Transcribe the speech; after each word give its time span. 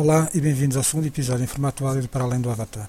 Olá 0.00 0.30
e 0.32 0.40
bem-vindos 0.40 0.76
ao 0.76 0.84
segundo 0.84 1.08
episódio 1.08 1.42
em 1.42 1.48
formato 1.48 1.84
áudio 1.84 2.08
Para 2.08 2.22
Além 2.22 2.40
do 2.40 2.48
Avatar. 2.48 2.88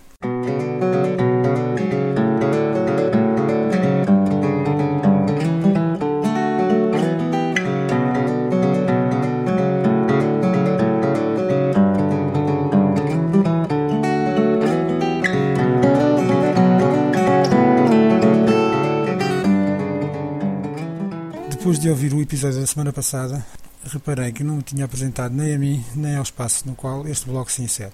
Depois 21.50 21.80
de 21.80 21.90
ouvir 21.90 22.14
o 22.14 22.22
episódio 22.22 22.62
da 22.62 22.68
semana 22.68 22.94
passada, 22.94 23.44
reparei 23.86 24.32
que 24.32 24.44
não 24.44 24.58
me 24.58 24.64
tinha 24.64 24.86
apresentado 24.86 25.34
nem 25.34 25.54
a 25.54 25.60
mim 25.60 25.84
nem 25.96 26.16
ao 26.16 26.24
espaço 26.24 26.68
no 26.68 26.76
qual 26.76 27.08
este 27.08 27.26
blog 27.26 27.52
se 27.52 27.62
insere. 27.62 27.94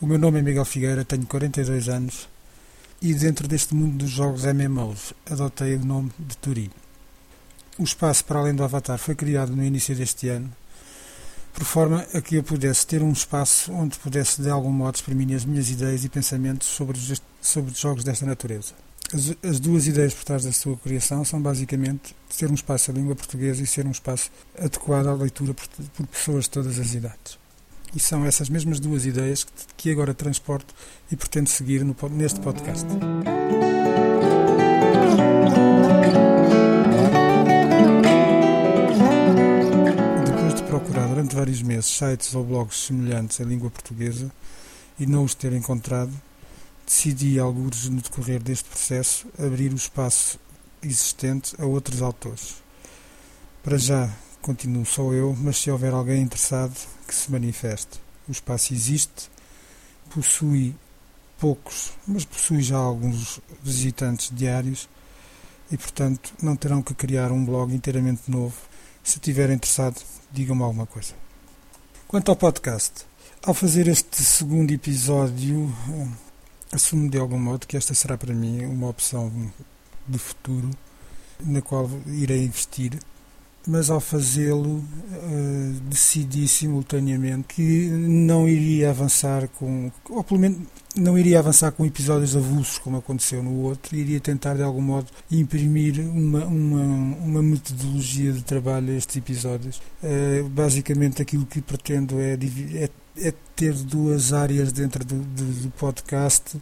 O 0.00 0.06
meu 0.06 0.18
nome 0.18 0.40
é 0.40 0.42
Miguel 0.42 0.64
Figueira, 0.64 1.04
tenho 1.04 1.26
42 1.26 1.88
anos 1.88 2.28
e 3.00 3.14
dentro 3.14 3.48
deste 3.48 3.74
mundo 3.74 3.98
dos 3.98 4.10
jogos 4.10 4.44
MMOs 4.44 5.12
adotei 5.30 5.76
o 5.76 5.84
nome 5.84 6.10
de 6.18 6.36
Turi. 6.36 6.70
O 7.78 7.84
espaço 7.84 8.24
para 8.24 8.40
além 8.40 8.54
do 8.54 8.64
Avatar 8.64 8.98
foi 8.98 9.14
criado 9.14 9.54
no 9.54 9.64
início 9.64 9.94
deste 9.94 10.28
ano, 10.28 10.50
por 11.52 11.64
forma 11.64 12.06
a 12.14 12.20
que 12.20 12.36
eu 12.36 12.42
pudesse 12.42 12.86
ter 12.86 13.02
um 13.02 13.12
espaço 13.12 13.72
onde 13.72 13.98
pudesse 13.98 14.40
de 14.42 14.50
algum 14.50 14.72
modo 14.72 14.94
exprimir 14.94 15.36
as 15.36 15.44
minhas 15.44 15.70
ideias 15.70 16.04
e 16.04 16.08
pensamentos 16.08 16.68
sobre 16.68 16.98
os, 16.98 17.22
sobre 17.40 17.74
jogos 17.74 18.04
desta 18.04 18.24
natureza. 18.26 18.74
As, 19.14 19.36
as, 19.46 19.60
duas 19.60 19.86
ideias 19.86 20.14
por 20.14 20.24
trás 20.24 20.42
da 20.42 20.52
sua 20.52 20.74
criação 20.74 21.22
são 21.22 21.40
basicamente 21.40 22.16
ser 22.30 22.50
um 22.50 22.54
espaço 22.54 22.90
em 22.90 22.94
língua 22.94 23.14
portuguesa 23.14 23.62
e 23.62 23.66
ser 23.66 23.86
um 23.86 23.90
espaço 23.90 24.30
adequado 24.58 25.06
à 25.06 25.12
leitura 25.12 25.52
por, 25.52 25.68
por 25.68 26.06
pessoas 26.06 26.44
de 26.44 26.50
todas 26.50 26.78
as 26.78 26.94
idades. 26.94 27.38
E 27.94 28.00
são 28.00 28.24
essas 28.24 28.48
mesmas 28.48 28.80
duas 28.80 29.04
ideias 29.04 29.44
que, 29.44 29.52
que 29.76 29.90
agora 29.90 30.14
transporto 30.14 30.74
e 31.10 31.16
pretendo 31.16 31.50
seguir 31.50 31.84
no, 31.84 31.94
neste 32.10 32.40
podcast. 32.40 32.86
Depois 40.24 40.54
de 40.54 40.62
procurar 40.62 41.08
durante 41.08 41.36
vários 41.36 41.60
meses 41.60 41.84
sites 41.84 42.34
ou 42.34 42.42
blogs 42.42 42.86
semelhantes 42.86 43.38
em 43.40 43.44
língua 43.44 43.70
portuguesa 43.70 44.32
e 44.98 45.04
não 45.04 45.24
os 45.24 45.34
ter 45.34 45.52
encontrado, 45.52 46.12
decidi, 46.92 47.38
alguns 47.38 47.88
no 47.88 48.02
decorrer 48.02 48.42
deste 48.42 48.68
processo, 48.68 49.26
abrir 49.38 49.72
o 49.72 49.76
espaço 49.76 50.38
existente 50.82 51.54
a 51.58 51.64
outros 51.64 52.02
autores. 52.02 52.62
Para 53.62 53.78
já, 53.78 54.10
continuo 54.42 54.84
só 54.84 55.10
eu, 55.12 55.34
mas 55.40 55.56
se 55.56 55.70
houver 55.70 55.94
alguém 55.94 56.20
interessado, 56.20 56.76
que 57.08 57.14
se 57.14 57.32
manifeste. 57.32 57.98
O 58.28 58.32
espaço 58.32 58.74
existe, 58.74 59.30
possui 60.10 60.74
poucos, 61.40 61.92
mas 62.06 62.26
possui 62.26 62.60
já 62.60 62.76
alguns 62.76 63.40
visitantes 63.62 64.30
diários 64.30 64.86
e, 65.70 65.78
portanto, 65.78 66.34
não 66.42 66.54
terão 66.54 66.82
que 66.82 66.92
criar 66.92 67.32
um 67.32 67.42
blog 67.42 67.74
inteiramente 67.74 68.30
novo. 68.30 68.56
Se 69.02 69.16
estiver 69.16 69.48
interessado, 69.50 69.96
digam-me 70.30 70.62
alguma 70.62 70.86
coisa. 70.86 71.14
Quanto 72.06 72.28
ao 72.28 72.36
podcast, 72.36 73.06
ao 73.42 73.54
fazer 73.54 73.88
este 73.88 74.22
segundo 74.22 74.70
episódio, 74.72 75.74
assumo 76.72 77.08
de 77.08 77.18
algum 77.18 77.38
modo 77.38 77.66
que 77.66 77.76
esta 77.76 77.94
será 77.94 78.16
para 78.16 78.34
mim 78.34 78.64
uma 78.64 78.88
opção 78.88 79.30
de 80.08 80.18
futuro 80.18 80.70
na 81.44 81.60
qual 81.60 81.88
irei 82.06 82.44
investir, 82.44 82.98
mas 83.66 83.90
ao 83.90 84.00
fazê-lo 84.00 84.78
uh, 84.78 85.80
decidi 85.88 86.48
simultaneamente 86.48 87.54
que 87.54 87.88
não 87.88 88.48
iria 88.48 88.90
avançar 88.90 89.48
com, 89.48 89.90
ou 90.08 90.24
pelo 90.24 90.40
menos 90.40 90.58
não 90.96 91.16
iria 91.16 91.38
avançar 91.38 91.70
com 91.72 91.86
episódios 91.86 92.36
avulsos 92.36 92.78
como 92.78 92.96
aconteceu 92.96 93.42
no 93.42 93.60
outro, 93.62 93.96
iria 93.96 94.20
tentar 94.20 94.54
de 94.54 94.62
algum 94.62 94.82
modo 94.82 95.06
imprimir 95.30 96.00
uma, 96.00 96.44
uma, 96.44 96.82
uma 97.16 97.42
metodologia 97.42 98.32
de 98.32 98.42
trabalho 98.42 98.92
a 98.92 98.96
estes 98.96 99.16
episódios. 99.16 99.80
Uh, 100.02 100.48
basicamente 100.48 101.22
aquilo 101.22 101.46
que 101.46 101.60
pretendo 101.60 102.20
é, 102.20 102.34
é 102.34 102.90
é 103.16 103.32
ter 103.54 103.74
duas 103.74 104.32
áreas 104.32 104.72
dentro 104.72 105.04
do, 105.04 105.16
do, 105.16 105.44
do, 105.62 105.70
podcast. 105.72 106.60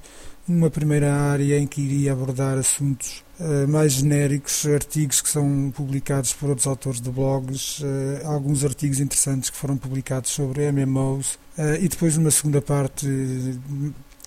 Uma 0.48 0.68
primeira 0.68 1.14
área 1.14 1.58
em 1.58 1.66
que 1.66 1.80
iria 1.80 2.12
abordar 2.12 2.58
assuntos 2.58 3.22
uh, 3.38 3.68
mais 3.68 3.92
genéricos, 3.92 4.66
artigos 4.66 5.20
que 5.20 5.28
são 5.28 5.72
publicados 5.74 6.32
por 6.32 6.48
outros 6.48 6.66
autores 6.66 7.00
de 7.00 7.10
blogs, 7.10 7.78
uh, 7.80 7.84
alguns 8.26 8.64
artigos 8.64 8.98
interessantes 8.98 9.48
que 9.48 9.56
foram 9.56 9.76
publicados 9.76 10.30
sobre 10.30 10.70
MMOs, 10.72 11.34
uh, 11.34 11.38
eh, 11.58 11.78
e 11.82 11.88
depois 11.88 12.16
uma 12.16 12.32
segunda 12.32 12.60
parte 12.60 13.06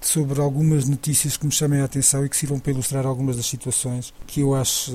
sobre 0.01 0.39
algumas 0.39 0.87
notícias 0.87 1.35
que 1.35 1.45
me 1.45 1.51
chamem 1.51 1.81
a 1.81 1.85
atenção 1.85 2.25
e 2.25 2.29
que 2.29 2.37
sirvam 2.37 2.59
para 2.59 2.71
ilustrar 2.71 3.05
algumas 3.05 3.35
das 3.35 3.45
situações 3.45 4.13
que 4.25 4.41
eu 4.41 4.53
acho 4.55 4.93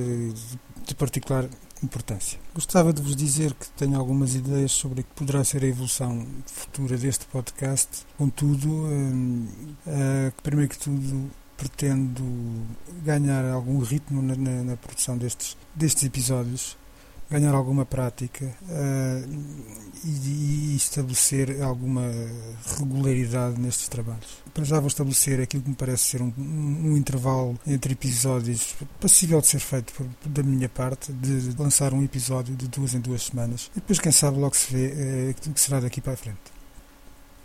de 0.87 0.95
particular 0.95 1.47
importância. 1.85 2.39
Gostava 2.55 2.93
de 2.93 3.03
vos 3.03 3.15
dizer 3.15 3.55
que 3.55 3.69
tenho 3.71 3.99
algumas 3.99 4.35
ideias 4.35 4.73
sobre 4.73 5.01
o 5.01 5.05
que 5.05 5.15
poderá 5.15 5.43
ser 5.45 5.63
a 5.65 5.67
evolução 5.67 6.27
futura 6.47 6.97
deste 6.97 7.27
podcast. 7.27 8.07
Contudo, 8.17 8.69
hum, 8.69 9.47
uh, 9.87 10.43
primeiro 10.43 10.71
que 10.71 10.79
tudo, 10.79 11.31
pretendo 11.57 12.25
ganhar 13.05 13.45
algum 13.47 13.79
ritmo 13.79 14.23
na, 14.23 14.37
na, 14.37 14.63
na 14.63 14.77
produção 14.77 15.19
destes, 15.19 15.57
destes 15.75 16.05
episódios 16.05 16.77
ganhar 17.31 17.55
alguma 17.55 17.85
prática 17.85 18.47
uh, 18.63 19.79
e, 20.05 20.73
e, 20.73 20.77
estabelecer 20.77 21.63
alguma 21.63 22.03
regularidade 22.79 23.61
nestes 23.61 23.89
trabalhos. 23.89 24.43
Para 24.55 24.65
já 24.65 24.79
vou 24.79 24.89
estabelecer 24.89 25.41
aquilo 25.41 25.63
que 25.63 25.69
me 25.71 25.77
parece 25.77 26.05
ser 26.05 26.23
um, 26.23 26.33
um, 26.39 26.93
um 26.93 26.97
intervalo 26.97 27.59
entre 27.67 27.93
episódios 27.93 28.75
passível 29.01 29.41
de 29.41 29.47
ser 29.47 29.61
feito 29.61 29.93
por, 29.93 30.07
da 30.27 30.43
minha 30.43 30.69
parte, 30.69 31.13
de 31.13 31.55
lançar 31.59 31.93
um 31.93 32.03
episódio 32.03 32.55
de 32.57 32.69
duas 32.69 32.95
em 32.95 33.01
duas 33.01 33.25
semanas 33.25 33.71
e 33.73 33.81
depois, 33.81 33.99
quem 33.99 34.13
sabe, 34.13 34.39
logo 34.39 34.57
se 34.57 34.73
vê 34.73 35.31
uh, 35.31 35.53
que 35.53 35.61
será 35.61 35.81
daqui 35.81 36.01
para 36.01 36.15
a 36.15 36.17
frente. 36.17 36.58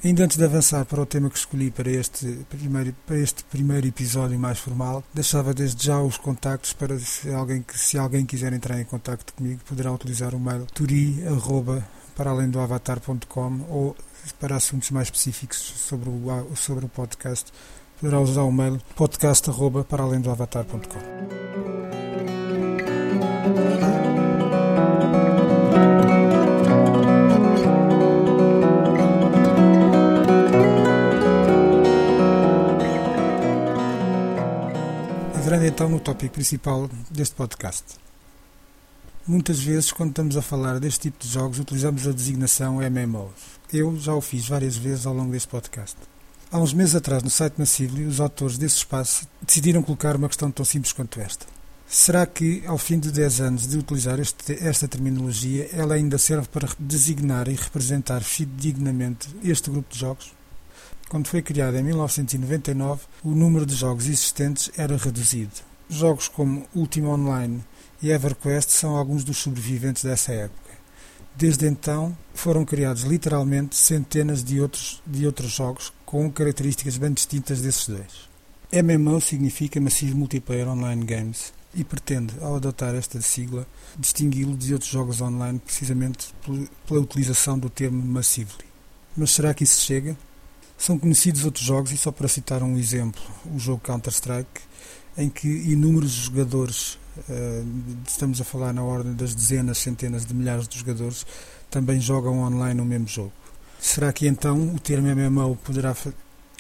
Ainda 0.03 0.25
antes 0.25 0.35
de 0.35 0.43
avançar 0.43 0.83
para 0.83 1.01
o 1.01 1.05
tema 1.05 1.29
que 1.29 1.37
escolhi 1.37 1.71
para 1.71 1.89
este 1.89 2.45
primeiro, 2.49 2.93
para 3.07 3.17
este 3.17 3.41
primeiro 3.45 3.87
episódio 3.87 4.37
mais 4.37 4.59
formal, 4.59 5.01
deixava 5.13 5.53
desde 5.53 5.85
já 5.85 5.97
os 6.01 6.17
contactos 6.17 6.73
para 6.73 6.99
se 6.99 7.33
alguém, 7.33 7.63
se 7.73 7.97
alguém 7.97 8.25
quiser 8.25 8.51
entrar 8.51 8.77
em 8.81 8.83
contacto 8.83 9.33
comigo, 9.33 9.61
poderá 9.65 9.93
utilizar 9.93 10.35
o 10.35 10.39
mail 10.39 10.65
turi, 10.73 11.23
para 12.17 12.31
além 12.31 12.49
do 12.49 12.59
avatar.com 12.59 13.61
ou 13.69 13.95
para 14.41 14.57
assuntos 14.57 14.91
mais 14.91 15.07
específicos 15.07 15.57
sobre 15.57 16.09
o, 16.09 16.53
sobre 16.53 16.85
o 16.85 16.89
podcast, 16.89 17.49
poderá 17.97 18.19
usar 18.19 18.43
o 18.43 18.51
mail 18.51 18.81
podcast 18.97 19.49
para 19.87 20.03
além 20.03 20.19
do 20.19 20.29
avatar.com. 20.29 20.99
então 35.73 35.89
no 35.89 35.99
tópico 35.99 36.35
principal 36.35 36.87
deste 37.09 37.33
podcast. 37.33 37.83
Muitas 39.25 39.59
vezes, 39.59 39.91
quando 39.91 40.11
estamos 40.11 40.37
a 40.37 40.41
falar 40.43 40.79
deste 40.79 41.09
tipo 41.09 41.23
de 41.23 41.27
jogos, 41.27 41.57
utilizamos 41.57 42.07
a 42.07 42.11
designação 42.11 42.75
MMOs. 42.75 43.59
Eu 43.73 43.97
já 43.97 44.13
o 44.13 44.21
fiz 44.21 44.47
várias 44.47 44.77
vezes 44.77 45.07
ao 45.07 45.15
longo 45.15 45.31
deste 45.31 45.47
podcast. 45.47 45.95
Há 46.51 46.59
uns 46.59 46.73
meses 46.73 46.93
atrás, 46.93 47.23
no 47.23 47.29
site 47.31 47.55
Massively, 47.57 48.05
os 48.05 48.19
autores 48.19 48.55
desse 48.55 48.77
espaço 48.77 49.27
decidiram 49.41 49.81
colocar 49.81 50.15
uma 50.15 50.27
questão 50.27 50.51
tão 50.51 50.63
simples 50.63 50.93
quanto 50.93 51.19
esta. 51.19 51.47
Será 51.87 52.27
que, 52.27 52.61
ao 52.67 52.77
fim 52.77 52.99
de 52.99 53.11
10 53.11 53.41
anos 53.41 53.67
de 53.67 53.75
utilizar 53.75 54.19
este, 54.19 54.53
esta 54.63 54.87
terminologia, 54.87 55.67
ela 55.73 55.95
ainda 55.95 56.19
serve 56.19 56.47
para 56.49 56.69
designar 56.77 57.47
e 57.47 57.55
representar 57.55 58.21
fidedignamente 58.21 59.27
este 59.43 59.71
grupo 59.71 59.91
de 59.91 59.99
jogos? 59.99 60.33
Quando 61.13 61.27
foi 61.27 61.43
criado 61.43 61.77
em 61.77 61.83
1999, 61.83 63.03
o 63.23 63.35
número 63.35 63.67
de 63.67 63.75
jogos 63.75 64.05
existentes 64.07 64.71
era 64.75 64.97
reduzido. 64.97 65.51
Jogos 65.87 66.27
como 66.27 66.67
Ultima 66.73 67.09
Online 67.09 67.63
e 68.01 68.09
EverQuest 68.09 68.71
são 68.71 68.95
alguns 68.95 69.23
dos 69.23 69.37
sobreviventes 69.37 70.03
dessa 70.03 70.33
época. 70.33 70.71
Desde 71.35 71.67
então, 71.67 72.17
foram 72.33 72.65
criados 72.65 73.03
literalmente 73.03 73.75
centenas 73.75 74.43
de 74.43 74.59
outros, 74.59 75.03
de 75.05 75.27
outros 75.27 75.51
jogos 75.51 75.93
com 76.03 76.31
características 76.31 76.97
bem 76.97 77.13
distintas 77.13 77.61
desses 77.61 77.87
dois. 77.87 78.27
MMO 78.71 79.21
significa 79.21 79.79
Massive 79.79 80.15
Multiplayer 80.15 80.67
Online 80.67 81.05
Games 81.05 81.53
e 81.75 81.83
pretende, 81.83 82.33
ao 82.41 82.55
adotar 82.55 82.95
esta 82.95 83.21
sigla, 83.21 83.67
distingui-lo 83.99 84.57
de 84.57 84.73
outros 84.73 84.89
jogos 84.89 85.21
online 85.21 85.59
precisamente 85.59 86.33
pela 86.87 87.01
utilização 87.01 87.59
do 87.59 87.69
termo 87.69 88.03
Massively. 88.03 88.65
Mas 89.15 89.29
será 89.29 89.53
que 89.53 89.63
isso 89.63 89.79
chega? 89.79 90.17
São 90.83 90.99
conhecidos 90.99 91.45
outros 91.45 91.65
jogos, 91.65 91.93
e 91.93 91.97
só 91.97 92.11
para 92.11 92.27
citar 92.27 92.61
um 92.61 92.77
exemplo, 92.77 93.21
o 93.55 93.57
jogo 93.57 93.79
Counter-Strike, 93.79 94.59
em 95.17 95.29
que 95.29 95.47
inúmeros 95.47 96.11
jogadores, 96.11 96.99
eh, 97.29 97.63
estamos 98.05 98.41
a 98.41 98.43
falar 98.43 98.73
na 98.73 98.83
ordem 98.83 99.13
das 99.13 99.33
dezenas, 99.33 99.77
centenas 99.77 100.25
de 100.25 100.33
milhares 100.33 100.67
de 100.67 100.77
jogadores, 100.77 101.25
também 101.69 102.01
jogam 102.01 102.37
online 102.39 102.81
o 102.81 102.83
mesmo 102.83 103.07
jogo. 103.07 103.31
Será 103.79 104.11
que 104.11 104.27
então 104.27 104.75
o 104.75 104.77
termo 104.77 105.07
MMO 105.07 105.55
poderá 105.55 105.95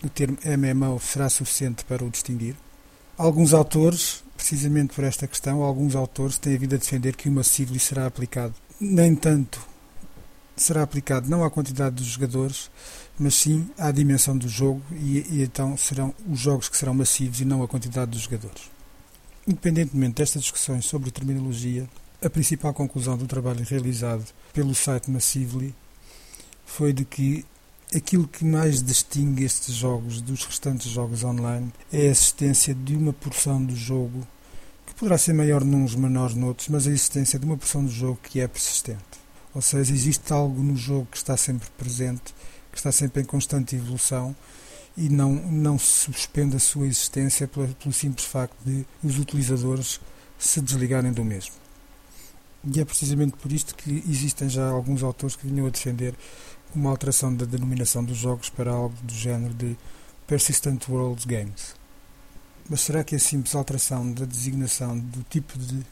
o 0.01 0.09
termo 0.09 0.37
MMO 0.45 1.01
será 1.01 1.29
suficiente 1.29 1.83
para 1.83 2.05
o 2.05 2.09
distinguir? 2.09 2.55
Alguns 3.17 3.53
autores, 3.53 4.23
precisamente 4.37 4.95
por 4.95 5.03
esta 5.03 5.27
questão, 5.27 5.61
alguns 5.61 5.97
autores 5.97 6.37
têm 6.37 6.57
vindo 6.57 6.75
a 6.75 6.77
defender 6.77 7.17
que 7.17 7.27
o 7.27 7.31
Massively 7.33 7.77
será 7.77 8.05
aplicado. 8.05 8.55
Nem 8.79 9.15
tanto 9.15 9.72
será 10.55 10.83
aplicado 10.83 11.29
não 11.29 11.43
à 11.43 11.49
quantidade 11.49 11.95
dos 11.95 12.05
jogadores, 12.05 12.69
mas 13.17 13.35
sim 13.35 13.69
à 13.77 13.91
dimensão 13.91 14.37
do 14.37 14.47
jogo 14.47 14.81
e, 14.91 15.25
e 15.29 15.43
então 15.43 15.75
serão 15.77 16.13
os 16.29 16.39
jogos 16.39 16.69
que 16.69 16.77
serão 16.77 16.93
massivos 16.93 17.41
e 17.41 17.45
não 17.45 17.63
a 17.63 17.67
quantidade 17.67 18.11
dos 18.11 18.21
jogadores. 18.21 18.71
Independentemente 19.47 20.15
destas 20.15 20.43
discussões 20.43 20.85
sobre 20.85 21.11
terminologia, 21.11 21.89
a 22.23 22.29
principal 22.29 22.73
conclusão 22.73 23.17
do 23.17 23.27
trabalho 23.27 23.65
realizado 23.65 24.25
pelo 24.53 24.73
site 24.73 25.11
Massively 25.11 25.75
foi 26.65 26.93
de 26.93 27.03
que 27.03 27.45
aquilo 27.93 28.27
que 28.27 28.45
mais 28.45 28.81
distingue 28.81 29.43
estes 29.43 29.75
jogos 29.75 30.21
dos 30.21 30.45
restantes 30.45 30.89
jogos 30.89 31.23
online 31.23 31.71
é 31.91 32.01
a 32.01 32.11
existência 32.11 32.73
de 32.73 32.95
uma 32.95 33.11
porção 33.11 33.63
do 33.63 33.75
jogo 33.75 34.25
que 34.85 34.95
poderá 34.95 35.17
ser 35.17 35.33
maior 35.33 35.63
nuns, 35.63 35.95
menor 35.95 36.33
noutros, 36.35 36.69
mas 36.69 36.87
a 36.87 36.91
existência 36.91 37.37
de 37.37 37.45
uma 37.45 37.57
porção 37.57 37.83
do 37.83 37.91
jogo 37.91 38.19
que 38.23 38.39
é 38.39 38.47
persistente. 38.47 39.22
Ou 39.53 39.61
seja, 39.61 39.93
existe 39.93 40.33
algo 40.33 40.61
no 40.61 40.75
jogo 40.75 41.07
que 41.11 41.17
está 41.17 41.37
sempre 41.37 41.69
presente, 41.77 42.33
que 42.71 42.77
está 42.77 42.91
sempre 42.91 43.21
em 43.21 43.25
constante 43.25 43.75
evolução 43.75 44.35
e 44.97 45.09
não, 45.09 45.33
não 45.33 45.77
se 45.77 45.85
suspende 45.85 46.55
a 46.55 46.59
sua 46.59 46.85
existência 46.85 47.47
pelo, 47.47 47.67
pelo 47.75 47.93
simples 47.93 48.25
facto 48.25 48.55
de 48.65 48.85
os 49.03 49.19
utilizadores 49.19 49.99
se 50.37 50.61
desligarem 50.61 51.11
do 51.11 51.23
mesmo. 51.23 51.53
E 52.65 52.79
é 52.79 52.85
precisamente 52.85 53.35
por 53.37 53.51
isto 53.51 53.75
que 53.75 54.03
existem 54.07 54.49
já 54.49 54.67
alguns 54.67 55.03
autores 55.03 55.35
que 55.35 55.47
vinham 55.47 55.67
a 55.67 55.69
defender 55.69 56.15
uma 56.73 56.89
alteração 56.89 57.35
da 57.35 57.45
denominação 57.45 58.03
dos 58.03 58.17
jogos 58.17 58.49
para 58.49 58.71
algo 58.71 58.95
do 59.03 59.13
género 59.13 59.53
de 59.53 59.77
Persistent 60.25 60.87
World 60.89 61.27
Games. 61.27 61.75
Mas 62.69 62.81
será 62.81 63.03
que 63.03 63.15
a 63.15 63.19
simples 63.19 63.53
alteração 63.53 64.11
da 64.11 64.25
designação 64.25 64.97
do 64.97 65.23
tipo 65.23 65.59
de 65.59 65.85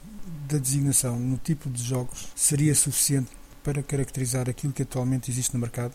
da 0.48 0.58
designação 0.58 1.18
no 1.18 1.38
tipo 1.38 1.70
de 1.70 1.82
jogos 1.82 2.28
seria 2.36 2.76
suficiente 2.76 3.32
para 3.64 3.84
caracterizar 3.84 4.50
aquilo 4.50 4.74
que 4.74 4.84
atualmente 4.84 5.30
existe 5.30 5.54
no 5.54 5.60
mercado? 5.60 5.94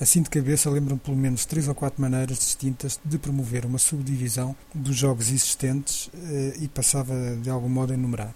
Assim 0.00 0.22
de 0.22 0.30
cabeça 0.30 0.68
lembram 0.68 0.98
pelo 0.98 1.16
menos 1.16 1.44
três 1.44 1.68
ou 1.68 1.74
quatro 1.74 2.02
maneiras 2.02 2.38
distintas 2.38 2.98
de 3.04 3.16
promover 3.16 3.64
uma 3.64 3.78
subdivisão 3.78 4.56
dos 4.74 4.96
jogos 4.96 5.28
existentes 5.28 6.10
eh, 6.14 6.54
e 6.60 6.68
passava 6.68 7.14
de 7.40 7.48
algum 7.48 7.68
modo 7.68 7.92
a 7.92 7.94
enumerar. 7.94 8.34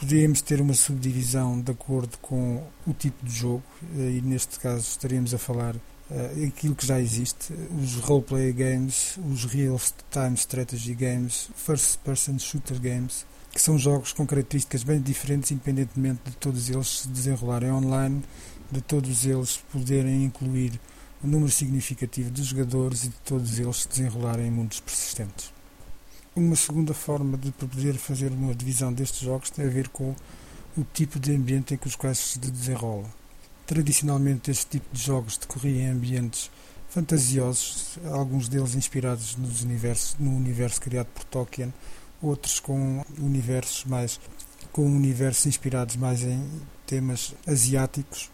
Poderíamos 0.00 0.40
ter 0.40 0.60
uma 0.60 0.74
subdivisão 0.74 1.60
de 1.60 1.70
acordo 1.70 2.16
com 2.18 2.62
o 2.86 2.94
tipo 2.94 3.24
de 3.24 3.34
jogo, 3.34 3.62
eh, 3.98 4.18
e 4.18 4.22
neste 4.22 4.58
caso 4.58 4.86
estaríamos 4.88 5.34
a 5.34 5.38
falar 5.38 5.76
uh, 6.10 6.46
aquilo 6.46 6.74
que 6.74 6.86
já 6.86 7.00
existe, 7.00 7.52
os 7.82 7.96
roleplay 7.96 8.52
games, 8.52 9.18
os 9.30 9.44
real-time 9.44 10.34
strategy 10.34 10.94
games, 10.94 11.50
first-person 11.54 12.38
shooter 12.38 12.80
games, 12.80 13.26
que 13.56 13.62
são 13.62 13.78
jogos 13.78 14.12
com 14.12 14.26
características 14.26 14.82
bem 14.82 15.00
diferentes, 15.00 15.50
independentemente 15.50 16.20
de 16.26 16.36
todos 16.36 16.68
eles 16.68 17.00
se 17.00 17.08
desenrolarem 17.08 17.72
online, 17.72 18.22
de 18.70 18.82
todos 18.82 19.24
eles 19.24 19.56
poderem 19.72 20.24
incluir 20.24 20.78
um 21.24 21.26
número 21.26 21.50
significativo 21.50 22.30
de 22.30 22.42
jogadores 22.42 23.04
e 23.04 23.08
de 23.08 23.16
todos 23.24 23.58
eles 23.58 23.76
se 23.78 23.88
desenrolarem 23.88 24.48
em 24.48 24.50
mundos 24.50 24.78
persistentes. 24.80 25.50
Uma 26.34 26.54
segunda 26.54 26.92
forma 26.92 27.38
de 27.38 27.50
poder 27.50 27.94
fazer 27.94 28.30
uma 28.30 28.54
divisão 28.54 28.92
destes 28.92 29.20
jogos 29.20 29.48
tem 29.48 29.64
a 29.64 29.70
ver 29.70 29.88
com 29.88 30.14
o 30.76 30.84
tipo 30.92 31.18
de 31.18 31.34
ambiente 31.34 31.72
em 31.72 31.78
que 31.78 31.86
os 31.86 31.96
quais 31.96 32.18
se 32.18 32.38
desenrola. 32.38 33.08
Tradicionalmente, 33.66 34.50
este 34.50 34.66
tipo 34.66 34.94
de 34.94 35.02
jogos 35.02 35.38
decorria 35.38 35.84
em 35.84 35.88
ambientes 35.88 36.50
fantasiosos, 36.90 37.98
alguns 38.12 38.50
deles 38.50 38.74
inspirados 38.74 39.34
nos 39.34 39.62
universos, 39.62 40.14
no 40.18 40.36
universo 40.36 40.78
criado 40.78 41.06
por 41.06 41.24
Tolkien, 41.24 41.72
outros 42.22 42.60
com 42.60 43.04
universos 43.18 43.84
mais 43.84 44.20
com 44.72 44.86
universos 44.86 45.46
inspirados 45.46 45.96
mais 45.96 46.22
em 46.22 46.42
temas 46.86 47.34
asiáticos 47.46 48.30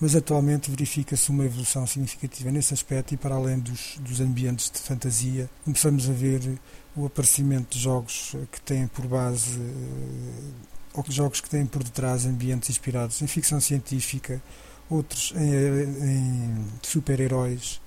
mas 0.00 0.16
atualmente 0.16 0.70
verifica-se 0.70 1.28
uma 1.30 1.44
evolução 1.44 1.86
significativa 1.86 2.50
nesse 2.50 2.72
aspecto 2.72 3.12
e 3.12 3.18
para 3.18 3.34
além 3.34 3.58
dos, 3.58 3.98
dos 4.00 4.20
ambientes 4.20 4.70
de 4.70 4.78
fantasia, 4.78 5.48
começamos 5.62 6.08
a 6.08 6.12
ver 6.12 6.58
o 6.96 7.04
aparecimento 7.04 7.76
de 7.76 7.84
jogos 7.84 8.34
que 8.50 8.60
têm 8.62 8.86
por 8.86 9.06
base 9.06 9.60
eh, 9.60 10.70
ou 10.94 11.04
jogos 11.10 11.42
que 11.42 11.50
têm 11.50 11.66
por 11.66 11.84
detrás 11.84 12.24
ambientes 12.24 12.70
inspirados 12.70 13.20
em 13.20 13.26
ficção 13.26 13.60
científica, 13.60 14.42
outros 14.88 15.34
em, 15.36 15.44
em 15.44 16.64
super-heróis 16.82 17.78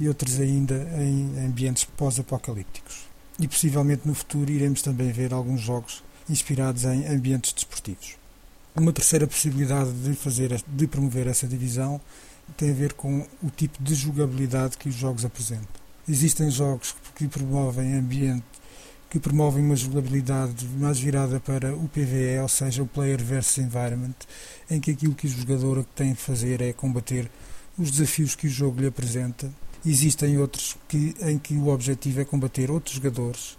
e 0.00 0.08
outros 0.08 0.40
ainda 0.40 0.88
em 0.98 1.46
ambientes 1.46 1.84
pós-apocalípticos. 1.84 3.07
E 3.38 3.46
possivelmente 3.46 4.06
no 4.06 4.14
futuro 4.14 4.50
iremos 4.50 4.82
também 4.82 5.12
ver 5.12 5.32
alguns 5.32 5.60
jogos 5.60 6.02
inspirados 6.28 6.84
em 6.84 7.06
ambientes 7.06 7.52
desportivos. 7.52 8.16
Uma 8.74 8.92
terceira 8.92 9.26
possibilidade 9.26 9.92
de 9.92 10.14
fazer 10.14 10.62
de 10.66 10.86
promover 10.86 11.26
essa 11.26 11.46
divisão 11.46 12.00
tem 12.56 12.70
a 12.70 12.74
ver 12.74 12.92
com 12.94 13.26
o 13.42 13.50
tipo 13.50 13.82
de 13.82 13.94
jogabilidade 13.94 14.76
que 14.76 14.88
os 14.88 14.94
jogos 14.94 15.24
apresentam. 15.24 15.66
Existem 16.08 16.50
jogos 16.50 16.94
que 17.14 17.28
promovem 17.28 17.94
ambiente 17.94 18.44
que 19.10 19.18
promovem 19.18 19.64
uma 19.64 19.76
jogabilidade 19.76 20.66
mais 20.76 20.98
virada 20.98 21.40
para 21.40 21.74
o 21.74 21.88
PvE, 21.88 22.40
ou 22.42 22.48
seja, 22.48 22.82
o 22.82 22.86
Player 22.86 23.22
versus 23.22 23.58
Environment, 23.58 24.14
em 24.70 24.80
que 24.80 24.90
aquilo 24.90 25.14
que 25.14 25.26
o 25.26 25.30
jogador 25.30 25.84
tem 25.94 26.12
de 26.12 26.18
fazer 26.18 26.60
é 26.60 26.72
combater 26.72 27.30
os 27.78 27.90
desafios 27.90 28.34
que 28.34 28.46
o 28.46 28.50
jogo 28.50 28.80
lhe 28.80 28.86
apresenta. 28.86 29.50
Existem 29.84 30.38
outros 30.38 30.76
que, 30.88 31.14
em 31.22 31.38
que 31.38 31.54
o 31.54 31.68
objetivo 31.68 32.20
é 32.20 32.24
combater 32.24 32.70
outros 32.70 32.96
jogadores 32.96 33.58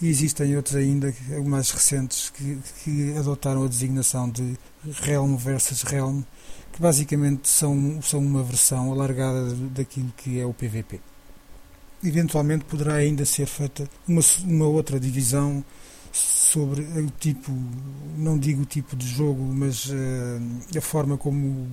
e 0.00 0.08
existem 0.08 0.56
outros 0.56 0.76
ainda, 0.76 1.12
mais 1.44 1.70
recentes, 1.70 2.30
que, 2.30 2.58
que 2.84 3.16
adotaram 3.16 3.64
a 3.64 3.68
designação 3.68 4.30
de 4.30 4.56
Realm 5.02 5.34
versus 5.36 5.82
Realm, 5.82 6.22
que 6.72 6.80
basicamente 6.80 7.48
são, 7.48 8.00
são 8.00 8.20
uma 8.20 8.42
versão 8.44 8.92
alargada 8.92 9.52
daquilo 9.74 10.12
que 10.16 10.38
é 10.38 10.46
o 10.46 10.54
PVP. 10.54 11.00
Eventualmente 12.04 12.64
poderá 12.64 12.94
ainda 12.94 13.24
ser 13.24 13.46
feita 13.46 13.90
uma, 14.06 14.20
uma 14.44 14.68
outra 14.68 15.00
divisão 15.00 15.64
sobre 16.12 16.82
o 16.82 17.10
tipo, 17.18 17.52
não 18.16 18.38
digo 18.38 18.62
o 18.62 18.66
tipo 18.66 18.94
de 18.94 19.06
jogo, 19.06 19.42
mas 19.42 19.86
uh, 19.86 20.76
a 20.76 20.80
forma 20.80 21.18
como 21.18 21.66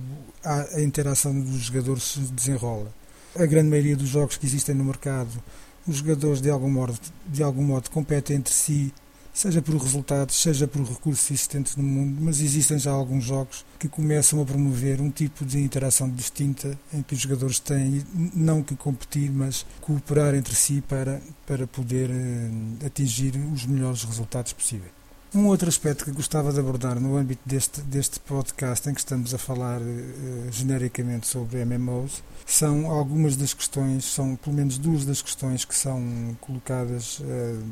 a, 0.44 0.76
a 0.76 0.82
interação 0.82 1.40
dos 1.40 1.60
jogadores 1.60 2.02
se 2.02 2.18
desenrola. 2.18 2.92
A 3.38 3.44
grande 3.46 3.68
maioria 3.68 3.96
dos 3.96 4.08
jogos 4.08 4.36
que 4.36 4.46
existem 4.46 4.74
no 4.74 4.84
mercado 4.84 5.42
os 5.86 5.96
jogadores 5.98 6.40
de 6.40 6.50
algum 6.50 6.70
modo, 6.70 6.98
de 7.26 7.42
algum 7.42 7.62
modo 7.62 7.90
competem 7.90 8.36
entre 8.36 8.52
si, 8.52 8.92
seja 9.32 9.62
por 9.62 9.76
resultados, 9.76 10.34
seja 10.34 10.66
por 10.66 10.82
recursos 10.82 11.30
existentes 11.30 11.76
no 11.76 11.82
mundo, 11.82 12.20
mas 12.20 12.40
existem 12.40 12.78
já 12.78 12.90
alguns 12.90 13.24
jogos 13.24 13.64
que 13.78 13.88
começam 13.88 14.40
a 14.40 14.44
promover 14.44 15.00
um 15.00 15.10
tipo 15.10 15.44
de 15.44 15.60
interação 15.60 16.10
distinta 16.10 16.76
em 16.92 17.02
que 17.02 17.14
os 17.14 17.20
jogadores 17.20 17.60
têm 17.60 18.02
não 18.34 18.62
que 18.62 18.74
competir, 18.74 19.30
mas 19.30 19.64
cooperar 19.80 20.34
entre 20.34 20.54
si 20.54 20.80
para, 20.80 21.20
para 21.46 21.66
poder 21.66 22.10
uh, 22.10 22.86
atingir 22.86 23.36
os 23.52 23.66
melhores 23.66 24.02
resultados 24.02 24.52
possíveis. 24.52 24.95
Um 25.34 25.46
outro 25.48 25.68
aspecto 25.68 26.04
que 26.04 26.12
gostava 26.12 26.52
de 26.52 26.60
abordar 26.60 27.00
no 27.00 27.16
âmbito 27.16 27.42
deste, 27.44 27.80
deste 27.82 28.18
podcast 28.20 28.88
em 28.88 28.94
que 28.94 29.00
estamos 29.00 29.34
a 29.34 29.38
falar 29.38 29.80
uh, 29.80 30.52
genericamente 30.52 31.26
sobre 31.26 31.64
MMOs 31.64 32.22
são 32.46 32.90
algumas 32.90 33.36
das 33.36 33.52
questões, 33.52 34.04
são 34.04 34.36
pelo 34.36 34.54
menos 34.54 34.78
duas 34.78 35.04
das 35.04 35.20
questões 35.20 35.64
que 35.64 35.74
são 35.74 36.36
colocadas 36.40 37.18
uh, 37.18 37.62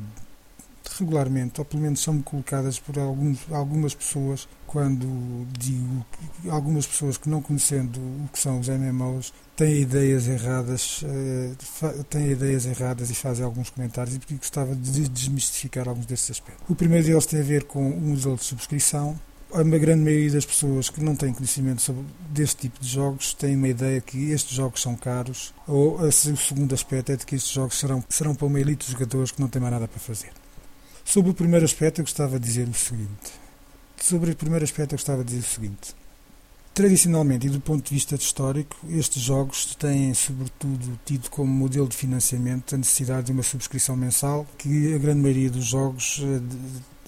regularmente, 0.98 1.60
ou 1.60 1.64
pelo 1.64 1.82
menos 1.82 2.00
são 2.00 2.20
colocadas 2.22 2.78
por 2.78 2.98
alguns, 2.98 3.40
algumas 3.50 3.94
pessoas 3.94 4.48
quando 4.66 5.46
digo 5.56 6.04
algumas 6.50 6.84
pessoas 6.86 7.16
que 7.16 7.28
não 7.28 7.40
conhecendo 7.40 7.98
o 7.98 8.28
que 8.32 8.38
são 8.38 8.58
os 8.58 8.68
MMOs 8.68 9.32
têm 9.56 9.82
ideias 9.82 10.26
erradas, 10.26 11.02
uh, 11.02 12.04
têm 12.10 12.32
ideias 12.32 12.66
erradas 12.66 13.08
e 13.08 13.14
fazem 13.14 13.44
alguns 13.44 13.70
comentários 13.70 14.16
e 14.16 14.18
porque 14.18 14.34
gostava 14.34 14.74
de 14.74 15.08
desmistificar 15.08 15.88
alguns 15.88 16.06
desses 16.06 16.32
aspectos. 16.32 16.64
O 16.68 16.74
primeiro 16.74 17.06
deles 17.06 17.26
tem 17.26 17.40
a 17.40 17.44
ver 17.44 17.64
com 17.64 17.88
o 17.88 18.00
modelo 18.00 18.36
de 18.36 18.44
subscrição 18.44 19.18
a 19.54 19.62
grande 19.62 20.02
maioria 20.02 20.32
das 20.32 20.44
pessoas 20.44 20.90
que 20.90 21.00
não 21.00 21.14
têm 21.14 21.32
conhecimento 21.32 21.80
sobre 21.80 22.04
deste 22.30 22.62
tipo 22.62 22.80
de 22.80 22.88
jogos 22.88 23.32
tem 23.34 23.54
uma 23.54 23.68
ideia 23.68 24.00
que 24.00 24.30
estes 24.30 24.56
jogos 24.56 24.82
são 24.82 24.96
caros, 24.96 25.54
ou 25.68 26.00
o 26.00 26.10
segundo 26.10 26.74
aspecto 26.74 27.12
é 27.12 27.16
de 27.16 27.24
que 27.24 27.36
estes 27.36 27.52
jogos 27.52 27.78
serão, 27.78 28.02
serão 28.08 28.34
para 28.34 28.46
uma 28.48 28.60
elite 28.60 28.86
de 28.86 28.92
jogadores 28.92 29.30
que 29.30 29.40
não 29.40 29.48
tem 29.48 29.62
mais 29.62 29.72
nada 29.72 29.86
para 29.86 30.00
fazer. 30.00 30.32
Sobre 31.04 31.30
o 31.30 31.34
primeiro 31.34 31.64
aspecto, 31.64 32.00
eu 32.00 32.04
gostava 32.04 32.40
de 32.40 32.46
dizer 32.46 32.66
o 32.66 32.74
seguinte. 32.74 33.32
Sobre 33.96 34.32
o 34.32 34.36
primeiro 34.36 34.64
aspecto, 34.64 34.94
eu 34.94 34.98
gostava 34.98 35.22
de 35.22 35.34
dizer 35.34 35.46
o 35.46 35.50
seguinte. 35.50 35.94
Tradicionalmente 36.72 37.46
e 37.46 37.50
do 37.50 37.60
ponto 37.60 37.84
de 37.84 37.94
vista 37.94 38.16
histórico, 38.16 38.76
estes 38.88 39.22
jogos 39.22 39.76
têm, 39.76 40.12
sobretudo, 40.12 40.98
tido 41.04 41.30
como 41.30 41.52
modelo 41.52 41.86
de 41.86 41.96
financiamento 41.96 42.74
a 42.74 42.78
necessidade 42.78 43.26
de 43.26 43.32
uma 43.32 43.44
subscrição 43.44 43.94
mensal, 43.94 44.44
que 44.58 44.92
a 44.92 44.98
grande 44.98 45.20
maioria 45.20 45.50
dos 45.50 45.66
jogos 45.66 46.20
eh, 46.20 46.40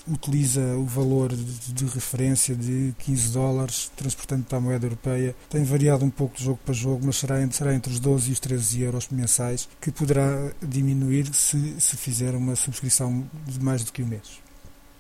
utiliza 0.09 0.61
o 0.77 0.85
valor 0.85 1.35
de, 1.35 1.73
de, 1.73 1.85
referência 1.87 2.55
de 2.55 2.95
15 2.99 3.33
dólares, 3.33 3.91
transportando 3.97 4.45
para 4.45 4.59
a 4.59 4.61
moeda 4.61 4.87
europeia. 4.87 5.35
Tem 5.51 5.65
variado 5.65 6.05
um 6.05 6.11
pouco 6.11 6.37
de 6.37 6.45
jogo 6.45 6.61
para 6.65 6.75
jogo, 6.75 7.05
mas 7.05 7.17
será 7.17 7.43
entre, 7.43 7.57
será 7.57 7.75
entre 7.75 7.93
os 7.93 8.01
12 8.01 8.31
e 8.31 8.33
os 8.33 8.41
13 8.41 8.83
euros 8.83 9.09
mensais, 9.11 9.69
que 9.81 9.91
poderá 9.91 10.53
diminuir 10.63 11.33
se, 11.35 11.81
se 11.81 11.97
fizer 11.97 12.35
uma 12.35 12.57
subscrição 12.57 13.29
de 13.47 13.61
mais 13.61 13.85
do 13.85 13.93
que 13.93 14.03
um 14.03 14.07
mês. 14.07 14.46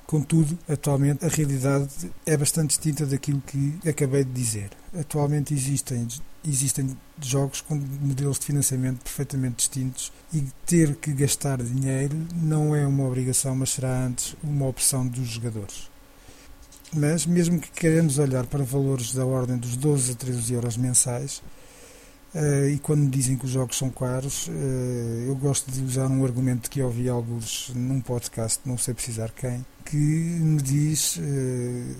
Contudo, 0.07 0.57
atualmente 0.69 1.25
a 1.25 1.29
realidade 1.29 2.13
é 2.25 2.37
bastante 2.37 2.69
distinta 2.69 3.05
daquilo 3.05 3.41
que 3.41 3.77
acabei 3.89 4.23
de 4.23 4.31
dizer. 4.31 4.71
Atualmente 4.97 5.53
existem, 5.53 6.07
existem 6.47 6.97
jogos 7.21 7.61
com 7.61 7.75
modelos 7.75 8.39
de 8.39 8.47
financiamento 8.47 9.03
perfeitamente 9.03 9.57
distintos 9.57 10.13
e 10.33 10.45
ter 10.65 10.95
que 10.95 11.13
gastar 11.13 11.61
dinheiro 11.61 12.17
não 12.37 12.75
é 12.75 12.87
uma 12.87 13.05
obrigação, 13.05 13.57
mas 13.57 13.71
será 13.71 14.07
antes 14.07 14.37
uma 14.45 14.69
opção 14.69 15.05
dos 15.05 15.27
jogadores. 15.27 15.91
Mas, 16.95 17.27
mesmo 17.27 17.61
que 17.61 17.71
queremos 17.73 18.19
olhar 18.19 18.47
para 18.47 18.63
valores 18.63 19.13
da 19.13 19.27
ordem 19.27 19.57
dos 19.57 19.77
12 19.77 20.13
a 20.13 20.15
13 20.15 20.55
euros 20.55 20.77
mensais, 20.77 21.43
Uh, 22.37 22.69
e 22.69 22.79
quando 22.81 23.01
me 23.01 23.09
dizem 23.09 23.35
que 23.35 23.47
os 23.47 23.51
jogos 23.51 23.79
são 23.79 23.89
caros, 23.89 24.49
uh, 24.49 24.51
eu 25.27 25.35
gosto 25.37 25.71
de 25.71 25.83
usar 25.83 26.07
um 26.07 26.23
argumento 26.23 26.69
que 26.69 26.83
ouvi 26.83 27.09
alguns 27.09 27.71
num 27.75 27.99
podcast, 27.99 28.61
não 28.67 28.77
sei 28.77 28.93
precisar 28.93 29.31
quem, 29.31 29.65
que 29.87 29.97
me 29.97 30.61
diz 30.61 31.17
uh, 31.17 31.97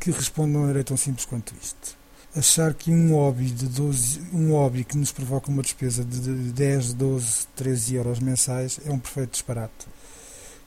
que 0.00 0.10
responde 0.10 0.50
de 0.50 0.56
uma 0.56 0.66
maneira 0.66 0.82
tão 0.82 0.96
simples 0.96 1.24
quanto 1.24 1.54
isto. 1.62 1.96
Achar 2.34 2.74
que 2.74 2.90
um 2.90 3.12
hobby, 3.12 3.52
de 3.52 3.66
12, 3.66 4.22
um 4.32 4.50
hobby 4.50 4.82
que 4.82 4.98
nos 4.98 5.12
provoca 5.12 5.48
uma 5.48 5.62
despesa 5.62 6.04
de 6.04 6.18
10, 6.50 6.94
12, 6.94 7.46
13 7.54 7.94
euros 7.94 8.18
mensais 8.18 8.80
é 8.84 8.90
um 8.90 8.98
perfeito 8.98 9.30
disparate. 9.30 9.86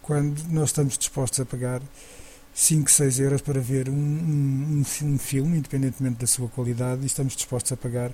Quando 0.01 0.41
nós 0.47 0.69
estamos 0.69 0.97
dispostos 0.97 1.41
a 1.41 1.45
pagar 1.45 1.81
5, 2.53 2.89
6 2.89 3.19
euros 3.19 3.41
para 3.41 3.59
ver 3.59 3.89
um, 3.89 3.93
um, 3.93 4.83
um 5.03 5.17
filme, 5.17 5.57
independentemente 5.57 6.19
da 6.19 6.27
sua 6.27 6.47
qualidade, 6.47 7.03
e 7.03 7.07
estamos 7.07 7.35
dispostos 7.35 7.73
a 7.73 7.77
pagar 7.77 8.13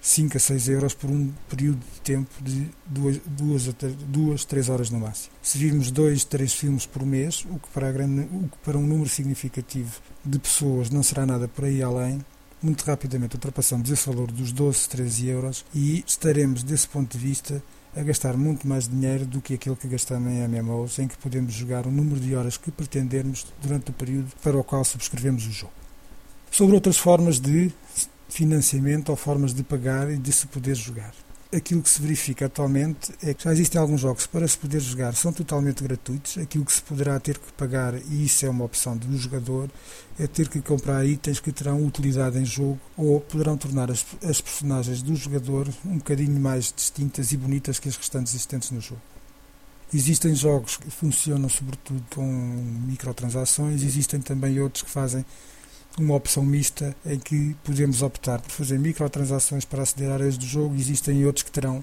5 0.00 0.36
a 0.36 0.40
6 0.40 0.68
euros 0.68 0.94
por 0.94 1.10
um 1.10 1.32
período 1.48 1.78
de 1.78 2.00
tempo 2.02 2.30
de 2.42 2.68
2, 2.86 3.20
2, 3.26 3.74
2 4.06 4.44
3 4.44 4.68
horas 4.68 4.90
no 4.90 5.00
máximo. 5.00 5.34
Se 5.42 5.58
virmos 5.58 5.90
2, 5.90 6.24
3 6.24 6.52
filmes 6.52 6.86
por 6.86 7.04
mês, 7.04 7.44
o 7.50 7.58
que, 7.58 7.68
para 7.68 7.90
grande, 7.90 8.28
o 8.32 8.48
que 8.48 8.58
para 8.64 8.78
um 8.78 8.86
número 8.86 9.08
significativo 9.08 10.00
de 10.24 10.38
pessoas 10.38 10.90
não 10.90 11.02
será 11.02 11.26
nada 11.26 11.48
por 11.48 11.64
aí 11.64 11.82
além, 11.82 12.20
muito 12.62 12.82
rapidamente 12.82 13.36
ultrapassamos 13.36 13.90
esse 13.90 14.08
valor 14.08 14.30
dos 14.32 14.52
12, 14.52 14.88
13 14.88 15.28
euros 15.28 15.64
e 15.74 16.02
estaremos, 16.06 16.62
desse 16.62 16.88
ponto 16.88 17.16
de 17.16 17.24
vista, 17.24 17.62
a 17.96 18.02
gastar 18.02 18.36
muito 18.36 18.66
mais 18.66 18.88
dinheiro 18.88 19.24
do 19.24 19.40
que 19.40 19.54
aquilo 19.54 19.76
que 19.76 19.88
gastamos 19.88 20.30
em 20.30 20.46
MMOs, 20.46 20.98
em 20.98 21.08
que 21.08 21.16
podemos 21.16 21.52
jogar 21.52 21.86
o 21.86 21.90
número 21.90 22.20
de 22.20 22.34
horas 22.34 22.56
que 22.56 22.70
pretendermos 22.70 23.46
durante 23.62 23.90
o 23.90 23.92
período 23.92 24.32
para 24.42 24.56
o 24.56 24.64
qual 24.64 24.84
subscrevemos 24.84 25.46
o 25.46 25.50
jogo. 25.50 25.72
Sobre 26.50 26.74
outras 26.74 26.96
formas 26.96 27.40
de 27.40 27.72
financiamento 28.28 29.08
ou 29.08 29.16
formas 29.16 29.54
de 29.54 29.62
pagar 29.62 30.10
e 30.10 30.16
de 30.16 30.32
se 30.32 30.46
poder 30.46 30.74
jogar. 30.74 31.12
Aquilo 31.50 31.82
que 31.82 31.88
se 31.88 32.02
verifica 32.02 32.44
atualmente 32.44 33.10
é 33.22 33.32
que 33.32 33.44
já 33.44 33.52
existem 33.52 33.80
alguns 33.80 34.02
jogos 34.02 34.26
para 34.26 34.46
se 34.46 34.58
poder 34.58 34.80
jogar 34.80 35.14
são 35.14 35.32
totalmente 35.32 35.82
gratuitos. 35.82 36.36
Aquilo 36.36 36.62
que 36.62 36.72
se 36.72 36.82
poderá 36.82 37.18
ter 37.18 37.38
que 37.38 37.50
pagar, 37.54 37.94
e 37.94 38.26
isso 38.26 38.44
é 38.44 38.50
uma 38.50 38.66
opção 38.66 38.94
do 38.94 39.16
jogador, 39.16 39.70
é 40.18 40.26
ter 40.26 40.46
que 40.50 40.60
comprar 40.60 41.06
itens 41.06 41.40
que 41.40 41.50
terão 41.50 41.82
utilidade 41.86 42.38
em 42.38 42.44
jogo 42.44 42.78
ou 42.98 43.18
poderão 43.18 43.56
tornar 43.56 43.90
as, 43.90 44.04
as 44.22 44.42
personagens 44.42 45.00
do 45.00 45.16
jogador 45.16 45.66
um 45.86 45.96
bocadinho 45.96 46.38
mais 46.38 46.70
distintas 46.70 47.32
e 47.32 47.36
bonitas 47.38 47.78
que 47.78 47.88
as 47.88 47.96
restantes 47.96 48.34
existentes 48.34 48.70
no 48.70 48.82
jogo. 48.82 49.00
Existem 49.92 50.34
jogos 50.34 50.76
que 50.76 50.90
funcionam 50.90 51.48
sobretudo 51.48 52.04
com 52.10 52.26
microtransações, 52.86 53.82
existem 53.82 54.20
também 54.20 54.60
outros 54.60 54.82
que 54.82 54.90
fazem 54.90 55.24
uma 56.00 56.14
opção 56.14 56.44
mista 56.44 56.94
em 57.04 57.18
que 57.18 57.56
podemos 57.64 58.02
optar 58.02 58.40
por 58.40 58.50
fazer 58.50 58.78
microtransações 58.78 59.64
para 59.64 59.82
aceder 59.82 60.10
a 60.10 60.14
áreas 60.14 60.36
do 60.36 60.46
jogo. 60.46 60.74
Existem 60.74 61.24
outros 61.26 61.42
que 61.42 61.50
terão 61.50 61.78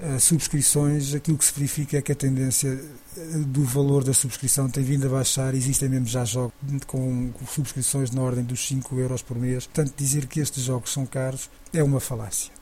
uh, 0.00 0.20
subscrições. 0.20 1.14
Aquilo 1.14 1.38
que 1.38 1.44
se 1.44 1.52
verifica 1.54 1.98
é 1.98 2.02
que 2.02 2.12
a 2.12 2.14
tendência 2.14 2.68
eh, 3.16 3.20
do 3.46 3.64
valor 3.64 4.04
da 4.04 4.12
subscrição 4.12 4.68
tem 4.68 4.82
vindo 4.82 5.06
a 5.06 5.10
baixar. 5.10 5.54
Existem 5.54 5.88
mesmo 5.88 6.06
já 6.06 6.24
jogos 6.24 6.52
com, 6.86 7.32
subscrições 7.46 8.10
na 8.10 8.22
ordem 8.22 8.44
dos 8.44 8.66
5 8.66 8.98
euros 8.98 9.22
por 9.22 9.38
mês. 9.38 9.66
Portanto, 9.66 9.94
dizer 9.96 10.26
que 10.26 10.40
estes 10.40 10.64
jogos 10.64 10.92
são 10.92 11.06
caros 11.06 11.50
é 11.72 11.82
uma 11.82 12.00
falácia. 12.00 12.52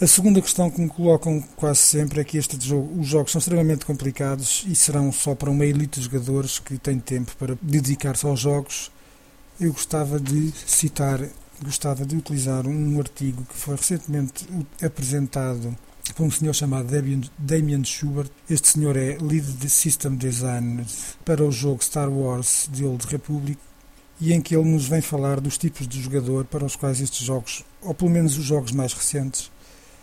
A 0.00 0.08
segunda 0.08 0.42
questão 0.42 0.68
que 0.68 0.80
me 0.80 0.88
colocam 0.88 1.40
quase 1.54 1.78
sempre 1.78 2.20
é 2.20 2.24
que 2.24 2.36
este 2.36 2.58
jogo, 2.60 3.00
os 3.00 3.06
jogos 3.06 3.30
são 3.30 3.38
extremamente 3.38 3.86
complicados 3.86 4.64
e 4.66 4.74
serão 4.74 5.12
só 5.12 5.36
para 5.36 5.48
uma 5.48 5.64
elite 5.64 6.00
de 6.00 6.06
jogadores 6.06 6.58
que 6.58 6.76
tem 6.78 6.98
tempo 6.98 7.34
para 7.38 7.56
dedicar-se 7.62 8.26
aos 8.26 8.40
jogos 8.40 8.90
eu 9.60 9.72
gostava 9.72 10.18
de 10.18 10.52
citar, 10.66 11.20
gostava 11.62 12.04
de 12.04 12.16
utilizar 12.16 12.66
um 12.66 12.98
artigo 12.98 13.44
que 13.44 13.54
foi 13.54 13.76
recentemente 13.76 14.46
apresentado 14.82 15.76
por 16.16 16.26
um 16.26 16.30
senhor 16.30 16.52
chamado 16.52 16.88
Damien 17.38 17.84
Schubert. 17.84 18.30
Este 18.48 18.68
senhor 18.68 18.96
é 18.96 19.16
Lead 19.20 19.52
de 19.52 19.70
System 19.70 20.16
Design 20.16 20.84
para 21.24 21.44
o 21.44 21.50
jogo 21.50 21.82
Star 21.82 22.10
Wars 22.10 22.68
The 22.76 22.84
Old 22.84 23.06
Republic 23.06 23.58
e 24.20 24.32
em 24.32 24.40
que 24.40 24.54
ele 24.54 24.68
nos 24.68 24.86
vem 24.86 25.00
falar 25.00 25.40
dos 25.40 25.58
tipos 25.58 25.88
de 25.88 26.00
jogador 26.00 26.44
para 26.44 26.64
os 26.64 26.76
quais 26.76 27.00
estes 27.00 27.24
jogos, 27.24 27.64
ou 27.82 27.94
pelo 27.94 28.10
menos 28.10 28.36
os 28.36 28.44
jogos 28.44 28.72
mais 28.72 28.92
recentes, 28.92 29.50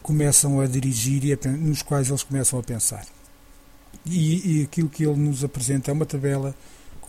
começam 0.02 0.60
a 0.60 0.68
dirigir 0.68 1.24
e 1.24 1.34
a, 1.34 1.52
nos 1.52 1.82
quais 1.82 2.10
eles 2.10 2.24
começam 2.24 2.60
a 2.60 2.64
pensar. 2.64 3.06
E, 4.06 4.60
e 4.60 4.64
aquilo 4.64 4.90
que 4.90 5.04
ele 5.04 5.18
nos 5.18 5.44
apresenta 5.44 5.92
é 5.92 5.94
uma 5.94 6.06
tabela 6.06 6.56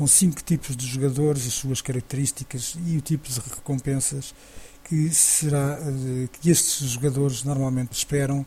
com 0.03 0.07
cinco 0.09 0.43
tipos 0.43 0.77
de 0.77 0.85
jogadores, 0.85 1.47
as 1.47 1.55
suas 1.55 1.81
características 1.81 2.77
e 2.89 2.97
o 2.97 3.01
tipo 3.01 3.29
de 3.29 3.39
recompensas 3.39 4.35
que 4.83 5.09
será 5.11 5.79
eh, 5.81 6.29
que 6.41 6.51
estes 6.51 6.91
jogadores 6.91 7.45
normalmente 7.45 7.93
esperam 7.93 8.45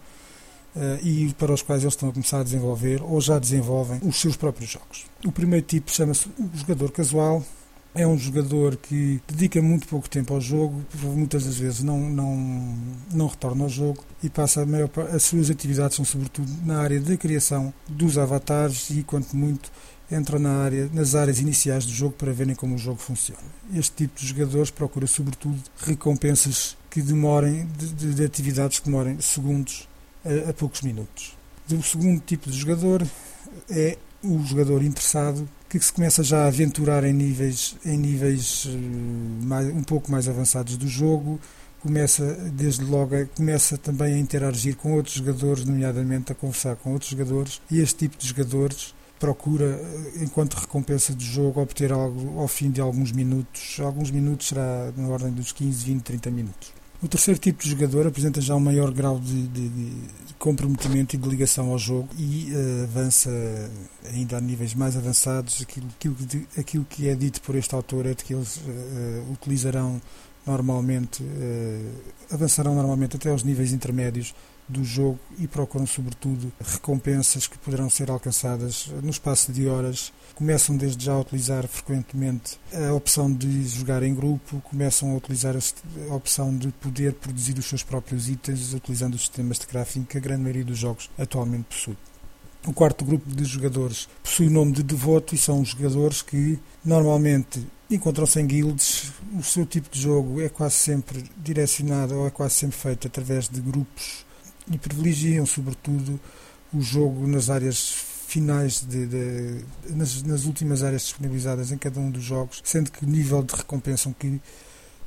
Uh, 0.76 1.00
e 1.02 1.34
para 1.36 1.54
os 1.54 1.62
quais 1.62 1.84
eles 1.84 1.94
estão 1.94 2.10
a 2.10 2.12
começar 2.12 2.42
a 2.42 2.44
desenvolver 2.44 3.02
ou 3.02 3.22
já 3.22 3.40
desenvolvem 3.40 3.98
os 4.04 4.20
seus 4.20 4.36
próprios 4.36 4.70
jogos. 4.70 5.06
O 5.26 5.32
primeiro 5.32 5.66
tipo 5.66 5.90
chama-se 5.90 6.28
o 6.28 6.50
jogador 6.54 6.92
casual. 6.92 7.42
É 7.94 8.06
um 8.06 8.18
jogador 8.18 8.76
que 8.76 9.22
dedica 9.26 9.62
muito 9.62 9.88
pouco 9.88 10.10
tempo 10.10 10.34
ao 10.34 10.42
jogo, 10.42 10.84
muitas 11.02 11.46
das 11.46 11.58
vezes 11.58 11.82
não, 11.82 11.98
não, 12.10 12.78
não 13.10 13.28
retorna 13.28 13.64
ao 13.64 13.70
jogo 13.70 14.04
e 14.22 14.30
passa 14.30 14.64
a 14.64 14.66
maior 14.66 14.90
as 15.14 15.24
suas 15.24 15.50
atividades 15.50 15.96
são 15.96 16.04
sobretudo 16.04 16.52
na 16.66 16.82
área 16.82 17.00
da 17.00 17.16
criação 17.16 17.74
dos 17.88 18.18
avatares 18.18 18.90
e, 18.90 19.02
quanto 19.02 19.34
muito, 19.38 19.72
entram 20.12 20.40
na 20.40 20.64
área, 20.64 20.90
nas 20.94 21.16
áreas 21.16 21.40
iniciais 21.40 21.86
do 21.86 21.92
jogo 21.92 22.14
para 22.14 22.32
verem 22.32 22.56
como 22.56 22.76
o 22.76 22.78
jogo 22.78 23.00
funciona. 23.00 23.42
Este 23.74 23.92
tipo 24.06 24.20
de 24.20 24.28
jogadores 24.28 24.70
procura, 24.70 25.08
sobretudo, 25.08 25.58
recompensas 25.78 26.78
que 26.90 27.02
demorem, 27.02 27.68
de, 27.78 27.88
de, 27.88 28.14
de 28.14 28.24
atividades 28.24 28.80
que 28.80 28.86
demorem 28.86 29.20
segundos 29.20 29.88
a, 30.24 30.50
a, 30.50 30.54
poucos 30.54 30.82
minutos. 30.82 31.36
O 31.72 31.82
segundo 31.82 32.22
tipo 32.22 32.50
de 32.50 32.58
jogador 32.58 33.06
é 33.70 33.98
o 34.24 34.44
jogador 34.44 34.84
interessado 34.84 35.48
que 35.70 35.80
se 35.80 35.92
começa 35.92 36.24
já 36.24 36.44
a 36.44 36.48
aventurar 36.48 37.04
em 37.04 37.14
níveis, 37.14 37.76
em 37.86 37.98
níveis 37.98 38.68
eh, 38.68 39.46
mais, 39.46 39.68
um 39.68 39.84
pouco 39.84 40.12
mais 40.12 40.30
avançados 40.30 40.78
do 40.78 40.88
jogo, 40.88 41.40
começa 41.82 42.24
desde 42.54 42.84
logo 42.84 43.14
começa 43.36 43.78
também 43.78 44.14
a 44.14 44.18
interagir 44.18 44.76
com 44.76 44.94
outros 44.94 45.16
jogadores, 45.16 45.66
nomeadamente 45.66 46.32
a 46.32 46.36
conversar 46.36 46.76
com 46.78 46.94
outros 46.94 47.12
jogadores, 47.12 47.62
e 47.70 47.80
este 47.80 48.08
tipo 48.08 48.18
de 48.18 48.28
jogadores 48.28 48.94
procura, 49.26 49.66
eh, 49.66 50.24
enquanto 50.24 50.54
recompensa 50.54 51.14
do 51.14 51.24
jogo, 51.24 51.60
obter 51.60 51.92
algo 51.92 52.40
ao 52.40 52.48
fim 52.48 52.70
de 52.70 52.80
alguns 52.80 53.12
minutos. 53.12 53.80
Alguns 53.80 54.12
minutos 54.12 54.50
será 54.50 54.92
na 54.96 55.08
ordem 55.08 55.32
dos 55.32 55.52
15, 55.52 55.84
20, 55.84 56.04
30 56.04 56.30
minutos. 56.30 56.74
O 57.02 57.08
terceiro 57.08 57.40
tipo 57.40 57.64
de 57.64 57.70
jogador 57.72 58.08
apresenta 58.08 58.40
já 58.40 58.56
um 58.56 58.60
maior 58.60 58.92
grau 58.92 59.20
de, 59.20 59.48
de, 59.48 59.70
de 59.70 60.34
comprometimento 60.38 61.16
e 61.16 61.20
de 61.20 61.28
ligação 61.28 61.72
ao 61.72 61.78
jogo 61.78 62.08
e 62.18 62.52
uh, 62.52 62.84
avança 62.84 63.30
ainda 64.12 64.38
a 64.38 64.42
níveis 64.42 64.74
mais 64.74 64.96
avançados. 64.96 65.62
Aquilo, 65.62 65.88
aquilo, 65.96 66.16
aquilo, 66.58 66.86
que 66.86 67.10
é 67.10 67.16
dito 67.16 67.42
por 67.42 67.56
este 67.56 67.76
autor 67.76 68.06
é 68.06 68.14
de 68.14 68.24
que 68.24 68.34
eles 68.34 68.58
uh, 68.58 69.32
utilizarão 69.32 70.02
normalmente, 70.48 71.22
uh, 71.22 71.92
avançarão 72.32 72.76
normalmente 72.76 73.18
até 73.18 73.30
aos 73.30 73.44
níveis 73.44 73.74
intermédios 73.74 74.34
do 74.68 74.84
jogo 74.84 75.20
e 75.38 75.48
procuram, 75.48 75.86
sobretudo, 75.86 76.52
recompensas 76.60 77.48
que 77.48 77.58
poderão 77.58 77.90
ser 77.90 78.10
alcançadas 78.10 78.88
no 79.02 79.10
espaço 79.10 79.52
de 79.52 79.68
horas. 79.68 80.12
Começam 80.34 80.76
desde 80.76 81.06
já 81.06 81.14
a 81.14 81.20
utilizar 81.20 81.68
frequentemente 81.68 82.60
a 82.74 82.94
opção 82.94 83.32
de 83.32 83.68
jogar 83.68 84.04
em 84.04 84.14
grupo, 84.14 84.62
começam 84.62 85.12
a 85.12 85.16
utilizar 85.16 85.56
a 85.56 86.16
opção 86.16 86.56
de 86.56 86.70
poder 86.70 87.14
produzir 87.14 87.58
os 87.58 87.66
seus 87.66 87.84
próprios 87.84 88.28
itens 88.28 88.74
utilizando 88.74 89.14
os 89.14 89.22
sistemas 89.22 89.60
de 89.60 89.68
crafting 89.68 90.04
que 90.04 90.18
a 90.18 90.22
grande 90.22 90.42
maioria 90.42 90.66
dos 90.66 90.78
jogos 90.78 91.10
atualmente 91.18 91.66
possui. 91.66 91.98
O 92.68 92.74
quarto 92.74 93.06
grupo 93.06 93.30
de 93.30 93.46
jogadores 93.46 94.10
possui 94.24 94.48
o 94.48 94.52
nome 94.52 94.72
de 94.72 94.82
devoto 94.82 95.36
e 95.36 95.38
são 95.38 95.62
os 95.62 95.70
jogadores 95.70 96.24
que 96.24 96.60
normalmente 96.84 97.66
encontram-se 97.92 98.40
em 98.40 98.48
guilds. 98.48 99.12
O 99.38 99.44
seu 99.44 99.68
tipo 99.68 99.88
de 99.90 100.02
jogo 100.02 100.42
é 100.42 100.50
quase 100.50 100.74
sempre 100.74 101.24
direcionado 101.38 102.16
ou 102.16 102.28
é 102.28 102.32
quase 102.32 102.56
sempre 102.56 102.76
feito 102.76 103.06
através 103.06 103.48
de 103.48 103.62
grupos 103.62 104.26
e 104.72 104.78
privilegiam, 104.78 105.46
sobretudo, 105.46 106.20
o 106.74 106.82
jogo 106.82 107.28
nas 107.28 107.50
áreas 107.50 107.94
finais 108.28 108.82
de, 108.82 109.06
de 109.06 109.66
nas, 109.92 110.24
nas, 110.24 110.46
últimas 110.46 110.84
áreas 110.84 111.04
disponibilizadas 111.04 111.72
em 111.72 111.78
cada 111.78 112.00
um 112.00 112.10
dos 112.10 112.24
jogos, 112.24 112.62
sendo 112.64 112.92
que 112.92 113.06
o 113.06 113.08
nível 113.08 113.44
de 113.44 113.56
recompensa 113.56 114.14
que 114.18 114.42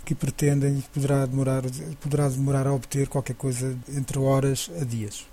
que 0.05 0.15
pretendem 0.15 0.83
poderá 0.95 1.27
demorar 1.27 1.63
poderá 2.01 2.31
demorar 2.31 2.67
a 2.67 2.73
obter 2.73 3.09
qualquer 3.09 3.37
coisa 3.37 3.77
entre 3.95 4.19
horas 4.19 4.71
a 4.81 4.85
dias. 4.85 5.27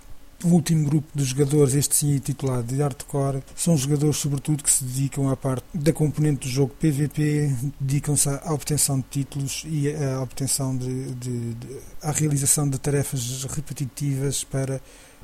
O 0.44 0.48
último 0.48 0.86
grupo 0.86 1.08
de 1.14 1.24
jogadores, 1.24 1.74
este 1.74 1.96
sim 1.96 2.14
intitulado 2.14 2.64
de 2.64 2.82
Hardcore, 2.82 3.42
são 3.54 3.74
jogadores 3.74 4.18
sobretudo 4.18 4.62
que 4.62 4.70
se 4.70 4.84
dedicam 4.84 5.30
à 5.30 5.36
parte 5.36 5.64
da 5.72 5.94
componente 5.94 6.46
do 6.46 6.52
jogo 6.52 6.74
PVP, 6.78 7.54
dedicam-se 7.80 8.28
à 8.28 8.52
obtenção 8.52 8.98
de 8.98 9.06
títulos 9.08 9.64
e 9.66 9.94
à 9.94 10.20
obtenção 10.20 10.76
de, 10.76 11.14
de, 11.14 11.54
de 11.54 11.78
à 12.02 12.10
realização 12.10 12.68
de 12.68 12.78
tarefas 12.78 13.44
repetitivas 13.44 14.44
para 14.44 14.80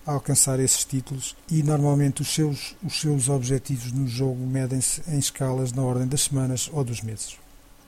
alcançar 0.07 0.59
esses 0.59 0.85
títulos 0.85 1.37
e 1.51 1.63
normalmente 1.63 2.23
os 2.23 2.35
seus, 2.35 2.75
os 2.83 2.99
seus 2.99 3.29
objetivos 3.29 3.93
no 3.93 4.07
jogo 4.09 4.45
medem-se 4.47 5.03
em 5.09 5.19
escalas 5.19 5.73
na 5.73 5.83
ordem 5.83 6.09
das 6.09 6.23
semanas 6.23 6.71
ou 6.73 6.83
dos 6.83 7.03
meses. 7.03 7.42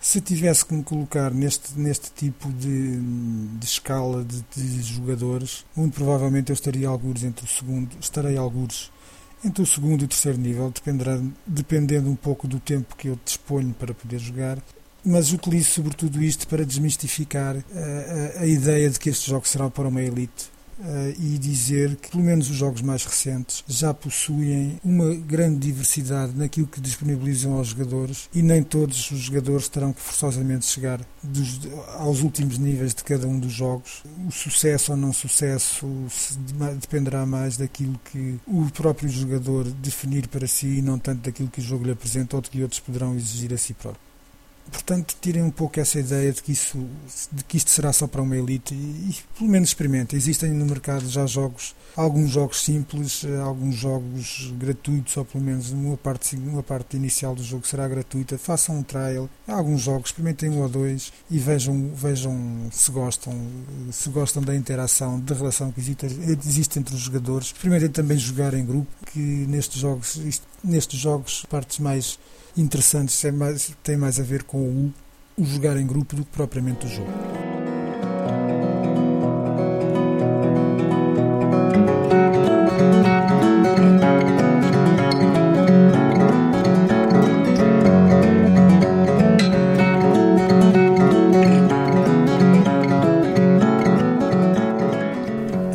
Se 0.05 0.21
tivesse 0.21 0.67
que 0.67 0.75
me 0.75 0.83
colocar 0.83 1.33
neste, 1.33 1.81
neste 1.81 2.13
tipo 2.13 2.53
de, 2.53 3.01
de 3.01 3.65
escala 3.65 4.23
de, 4.23 4.45
de, 4.55 4.83
jogadores, 4.83 5.65
muito 5.75 5.95
provavelmente 5.95 6.51
eu 6.51 6.55
estaria 6.55 6.87
alguns 6.87 7.25
entre 7.25 7.47
o 7.47 7.49
segundo, 7.49 7.97
estarei 7.99 8.37
alguns 8.37 8.93
entre 9.43 9.63
o 9.63 9.67
segundo 9.67 10.03
e 10.03 10.05
o 10.05 10.09
terceiro 10.09 10.37
nível, 10.37 10.71
dependerá, 10.71 11.19
dependendo 11.47 12.11
um 12.11 12.15
pouco 12.15 12.47
do 12.47 12.61
tempo 12.61 12.95
que 12.97 13.09
eu 13.09 13.19
disponho 13.25 13.73
para 13.73 13.95
poder 13.95 14.19
jogar. 14.19 14.59
Mas 15.03 15.33
utilizo 15.33 15.71
sobretudo 15.71 16.23
isto 16.23 16.47
para 16.49 16.67
desmistificar 16.67 17.57
a, 17.57 18.41
a, 18.41 18.43
a 18.43 18.47
ideia 18.47 18.91
de 18.91 18.99
que 18.99 19.09
este 19.09 19.31
jogo 19.31 19.49
será 19.49 19.71
para 19.71 19.89
uma 19.89 20.03
elite 20.03 20.53
e 21.19 21.39
dizer 21.39 21.97
que, 21.97 22.11
pelo 22.11 22.23
menos 22.23 22.51
os 22.51 22.57
jogos 22.57 22.83
mais 22.83 23.05
recentes, 23.05 23.65
já 23.67 23.93
possuem 23.93 24.79
uma 24.85 25.15
grande 25.15 25.59
diversidade 25.59 26.37
naquilo 26.37 26.67
que 26.67 26.81
disponibilizam 26.81 27.55
aos 27.55 27.69
jogadores 27.69 28.29
e 28.35 28.43
nem 28.43 28.63
todos 28.63 29.11
os 29.11 29.19
jogadores 29.19 29.69
terão 29.69 29.93
que 29.93 30.01
forçosamente 30.01 30.67
chegar 30.67 31.01
dos, 31.23 31.61
aos 31.99 32.21
últimos 32.21 32.59
níveis 32.59 32.95
de 32.95 33.05
cada 33.05 33.27
um 33.27 33.39
dos 33.39 33.53
jogos. 33.53 34.03
O 34.27 34.31
sucesso 34.31 34.93
ou 34.93 34.99
não 34.99 35.13
sucesso 35.13 35.87
dependerá 36.81 37.25
mais 37.25 37.57
daquilo 37.57 37.99
que 38.13 38.39
o 38.47 38.71
próprio 38.71 39.09
jogador 39.09 39.65
definir 39.65 40.29
para 40.29 40.47
si 40.47 40.79
e 40.79 40.83
não 40.83 40.99
tanto 40.99 41.23
daquilo 41.23 41.49
que 41.49 41.61
o 41.61 41.65
jogo 41.65 41.85
lhe 41.85 41.93
apresenta 41.93 42.37
ou 42.37 42.43
de 42.43 42.51
que 42.51 42.63
outros 42.63 42.81
poderão 42.81 43.15
exigir 43.15 43.53
a 43.53 43.59
si 43.59 43.75
próprio. 43.75 44.04
Portanto, 44.71 45.15
tirem 45.21 45.43
um 45.43 45.51
pouco 45.51 45.79
essa 45.79 45.99
ideia 45.99 46.33
de 46.33 46.43
que, 46.43 46.53
isso, 46.53 46.87
de 47.31 47.45
que 47.45 47.57
isto 47.57 47.71
será 47.71 47.93
só 47.93 48.07
para 48.07 48.23
uma 48.23 48.37
elite 48.37 48.75
e, 48.75 49.11
e 49.11 49.17
pelo 49.39 49.51
menos 49.51 49.69
experimentem. 49.69 50.17
Existem 50.17 50.51
no 50.51 50.65
mercado 50.65 51.09
já 51.09 51.27
jogos, 51.27 51.75
alguns 51.97 52.31
jogos 52.31 52.65
simples, 52.65 53.25
eh, 53.25 53.41
alguns 53.41 53.75
jogos 53.75 54.53
gratuitos, 54.59 55.17
ou 55.17 55.25
pelo 55.25 55.45
menos 55.45 55.71
uma 55.71 55.97
parte, 55.97 56.37
uma 56.37 56.63
parte 56.63 56.97
inicial 56.97 57.35
do 57.35 57.43
jogo 57.43 57.67
será 57.67 57.87
gratuita. 57.87 58.39
Façam 58.39 58.79
um 58.79 58.83
trial, 58.83 59.29
alguns 59.47 59.83
jogos, 59.83 60.11
experimentem 60.11 60.51
um 60.51 60.63
ou 60.63 60.69
dois 60.69 61.13
e 61.31 61.39
vejam, 61.39 61.93
vejam 61.95 62.69
se 62.73 62.91
gostam, 62.91 63.35
se 63.93 64.09
gostam 64.09 64.43
da 64.43 64.55
interação, 64.55 65.21
da 65.21 65.35
relação 65.35 65.71
que 65.71 65.81
existe, 65.81 66.07
existe 66.07 66.79
entre 66.79 66.95
os 66.95 67.01
jogadores. 67.01 67.49
Experimentem 67.49 67.91
também 67.91 68.19
jogar 68.19 68.55
em 68.55 68.65
grupo, 68.65 68.89
que 69.13 69.19
nestes 69.19 69.81
jogos, 69.81 70.17
isto, 70.17 70.47
nestes 70.63 70.99
jogos, 70.99 71.45
partes 71.49 71.79
mais 71.79 72.19
interessantes 72.57 73.21
tem 73.21 73.33
mais, 73.33 73.73
tem 73.83 73.97
mais 73.97 74.21
a 74.21 74.23
ver 74.23 74.45
com 74.45 74.59
o, 74.59 74.95
o 75.37 75.45
jogar 75.45 75.77
em 75.77 75.87
grupo 75.87 76.15
do 76.15 76.25
que 76.25 76.31
propriamente 76.31 76.87
o 76.87 76.89
jogo. 76.89 77.11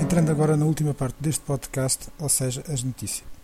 Entrando 0.02 0.32
agora 0.32 0.56
na 0.56 0.66
última 0.66 0.94
parte 0.94 1.18
deste 1.20 1.42
podcast, 1.42 2.08
ou 2.20 2.30
seja, 2.30 2.64
as 2.70 2.84
notícias. 2.84 3.39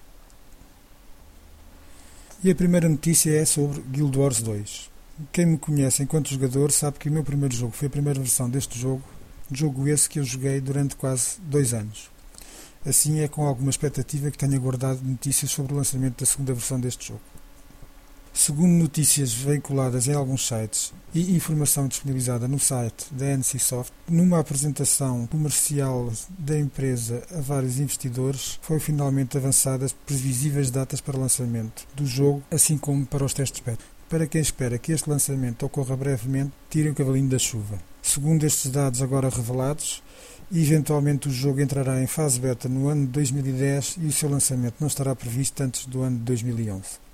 E 2.46 2.52
a 2.52 2.54
primeira 2.54 2.88
notícia 2.88 3.32
é 3.32 3.44
sobre 3.44 3.82
Guild 3.82 4.20
Wars 4.20 4.40
2. 4.44 4.92
Quem 5.32 5.48
me 5.48 5.58
conhece 5.58 6.04
enquanto 6.04 6.30
jogador 6.30 6.72
sabe 6.72 7.00
que 7.00 7.10
o 7.10 7.12
meu 7.12 7.24
primeiro 7.24 7.56
jogo 7.56 7.72
foi 7.72 7.88
a 7.88 7.90
primeira 7.90 8.20
versão 8.20 8.48
deste 8.48 8.78
jogo, 8.78 9.02
jogo 9.52 9.88
esse 9.88 10.08
que 10.08 10.20
eu 10.20 10.24
joguei 10.24 10.62
durante 10.62 10.96
quase 10.96 11.42
dois 11.42 11.74
anos. 11.74 12.12
Assim 12.86 13.20
é 13.22 13.28
com 13.28 13.48
alguma 13.48 13.72
expectativa 13.72 14.30
que 14.30 14.38
tenho 14.38 14.54
aguardado 14.54 15.02
notícias 15.04 15.50
sobre 15.50 15.74
o 15.74 15.78
lançamento 15.78 16.20
da 16.20 16.26
segunda 16.28 16.54
versão 16.54 16.80
deste 16.80 17.08
jogo. 17.08 17.22
Segundo 18.38 18.74
notícias 18.74 19.34
veiculadas 19.34 20.10
em 20.10 20.14
alguns 20.14 20.46
sites 20.46 20.94
e 21.14 21.34
informação 21.34 21.88
disponibilizada 21.88 22.50
no 22.50 22.60
site 22.60 23.06
da 23.10 23.26
NCSoft, 23.28 23.94
numa 24.10 24.40
apresentação 24.40 25.26
comercial 25.26 26.12
da 26.38 26.60
empresa 26.60 27.24
a 27.32 27.40
vários 27.40 27.80
investidores, 27.80 28.60
foi 28.62 28.78
finalmente 28.78 29.38
avançadas 29.38 29.94
previsíveis 30.06 30.70
datas 30.70 31.00
para 31.00 31.18
lançamento 31.18 31.88
do 31.96 32.06
jogo, 32.06 32.44
assim 32.52 32.78
como 32.78 33.06
para 33.06 33.24
os 33.24 33.34
testes 33.34 33.64
beta. 33.66 33.86
Para 34.10 34.28
quem 34.28 34.42
espera 34.42 34.78
que 34.78 34.92
este 34.92 35.10
lançamento 35.10 35.66
ocorra 35.66 35.96
brevemente, 35.96 36.52
tirem 36.70 36.92
o 36.92 36.96
cavalinho 36.96 37.30
da 37.30 37.40
chuva. 37.40 37.80
Segundo 38.04 38.46
estes 38.46 38.70
dados 38.70 39.02
agora 39.02 39.30
revelados, 39.30 40.04
eventualmente 40.54 41.30
o 41.30 41.32
jogo 41.32 41.62
entrará 41.62 42.04
em 42.04 42.06
fase 42.06 42.38
beta 42.40 42.68
no 42.68 42.90
ano 42.90 43.06
de 43.06 43.14
2010 43.14 43.96
e 44.02 44.08
o 44.08 44.12
seu 44.12 44.30
lançamento 44.30 44.76
não 44.82 44.90
estará 44.90 45.16
previsto 45.16 45.64
antes 45.64 45.86
do 45.86 46.02
ano 46.02 46.18
de 46.18 46.24
2011. 46.24 47.05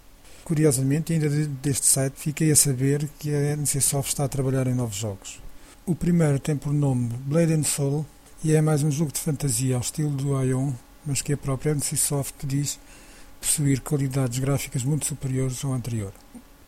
Curiosamente, 0.44 1.14
ainda 1.14 1.30
deste 1.30 1.86
site, 1.86 2.16
fiquei 2.16 2.52
a 2.52 2.56
saber 2.56 3.08
que 3.20 3.34
a 3.34 3.56
NCSoft 3.56 4.10
está 4.10 4.26
a 4.26 4.30
trabalhar 4.30 4.68
em 4.68 4.74
novos 4.74 4.98
jogos. 4.98 5.40
O 5.86 5.96
primeiro 5.96 6.40
tem 6.40 6.56
por 6.56 6.74
nome 6.74 7.10
Blade 7.26 7.54
and 7.54 7.64
Soul 7.64 8.06
e 8.44 8.54
é 8.54 8.62
mais 8.62 8.84
um 8.84 8.92
jogo 8.92 9.12
de 9.12 9.20
fantasia 9.20 9.76
ao 9.76 9.82
estilo 9.82 10.12
do 10.12 10.42
Ion, 10.44 10.74
mas 11.06 11.22
que 11.22 11.34
a 11.34 11.38
própria 11.38 11.74
NCSoft 11.74 12.46
diz 12.46 12.80
possuir 13.40 13.82
qualidades 13.82 14.40
gráficas 14.40 14.84
muito 14.84 15.06
superiores 15.06 15.64
ao 15.64 15.74
anterior. 15.74 16.14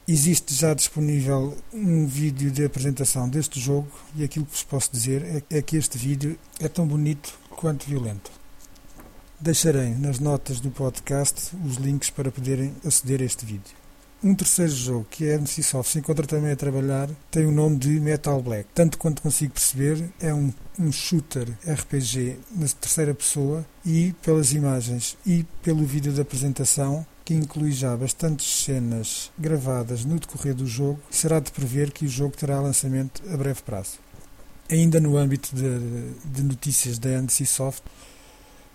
Existe 0.07 0.53
já 0.53 0.73
disponível 0.73 1.55
um 1.71 2.05
vídeo 2.05 2.51
de 2.51 2.65
apresentação 2.65 3.29
deste 3.29 3.59
jogo 3.59 3.89
e 4.15 4.23
aquilo 4.23 4.45
que 4.45 4.51
vos 4.51 4.63
posso 4.63 4.91
dizer 4.91 5.23
é, 5.23 5.57
é 5.57 5.61
que 5.61 5.77
este 5.77 5.97
vídeo 5.97 6.37
é 6.59 6.67
tão 6.67 6.85
bonito 6.85 7.33
quanto 7.49 7.87
violento. 7.87 8.42
Deixarei 9.43 9.89
nas 9.95 10.19
notas 10.19 10.61
do 10.61 10.71
podcast 10.71 11.53
os 11.65 11.75
links 11.75 12.09
para 12.09 12.31
poderem 12.31 12.73
aceder 12.85 13.19
a 13.19 13.25
este 13.25 13.45
vídeo. 13.45 13.75
Um 14.23 14.33
terceiro 14.33 14.71
jogo, 14.71 15.05
que 15.11 15.25
é 15.25 15.35
a 15.35 15.37
NCSoft, 15.37 15.91
se 15.91 15.99
encontra 15.99 16.25
também 16.25 16.53
a 16.53 16.55
trabalhar, 16.55 17.09
tem 17.29 17.45
o 17.45 17.51
nome 17.51 17.75
de 17.75 17.89
Metal 17.99 18.41
Black. 18.41 18.69
Tanto 18.73 18.97
quanto 18.97 19.21
consigo 19.21 19.51
perceber, 19.51 20.09
é 20.21 20.33
um, 20.33 20.53
um 20.79 20.93
shooter 20.93 21.49
RPG 21.67 22.39
na 22.51 22.67
terceira 22.69 23.13
pessoa 23.13 23.65
e, 23.85 24.15
pelas 24.21 24.53
imagens 24.53 25.17
e 25.25 25.45
pelo 25.61 25.83
vídeo 25.85 26.13
da 26.13 26.21
apresentação, 26.21 27.05
que 27.25 27.33
inclui 27.33 27.73
já 27.73 27.97
bastantes 27.97 28.63
cenas 28.63 29.29
gravadas 29.37 30.05
no 30.05 30.19
decorrer 30.19 30.55
do 30.55 30.65
jogo, 30.65 31.01
será 31.11 31.41
de 31.41 31.51
prever 31.51 31.91
que 31.91 32.05
o 32.05 32.09
jogo 32.09 32.37
terá 32.37 32.61
lançamento 32.61 33.21
a 33.29 33.35
breve 33.35 33.61
prazo. 33.61 33.99
Ainda 34.71 35.01
no 35.01 35.17
âmbito 35.17 35.53
de, 35.53 36.13
de 36.23 36.43
notícias 36.43 36.97
da 36.97 37.21
NCSoft, 37.21 37.83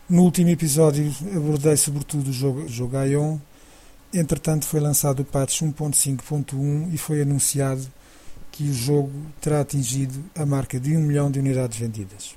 no 0.08 0.22
último 0.22 0.48
episódio 0.50 1.14
abordei 1.36 1.76
sobretudo 1.76 2.30
o 2.30 2.32
jogo, 2.32 2.68
jogo 2.68 2.96
Ion. 3.04 3.38
Entretanto, 4.12 4.64
foi 4.64 4.80
lançado 4.80 5.20
o 5.20 5.24
patch 5.24 5.60
1.5.1 5.62 6.94
e 6.94 6.96
foi 6.96 7.20
anunciado 7.20 7.86
que 8.50 8.64
o 8.64 8.74
jogo 8.74 9.12
terá 9.40 9.60
atingido 9.60 10.24
a 10.34 10.46
marca 10.46 10.80
de 10.80 10.96
1 10.96 11.00
milhão 11.00 11.30
de 11.30 11.38
unidades 11.38 11.78
vendidas. 11.78 12.34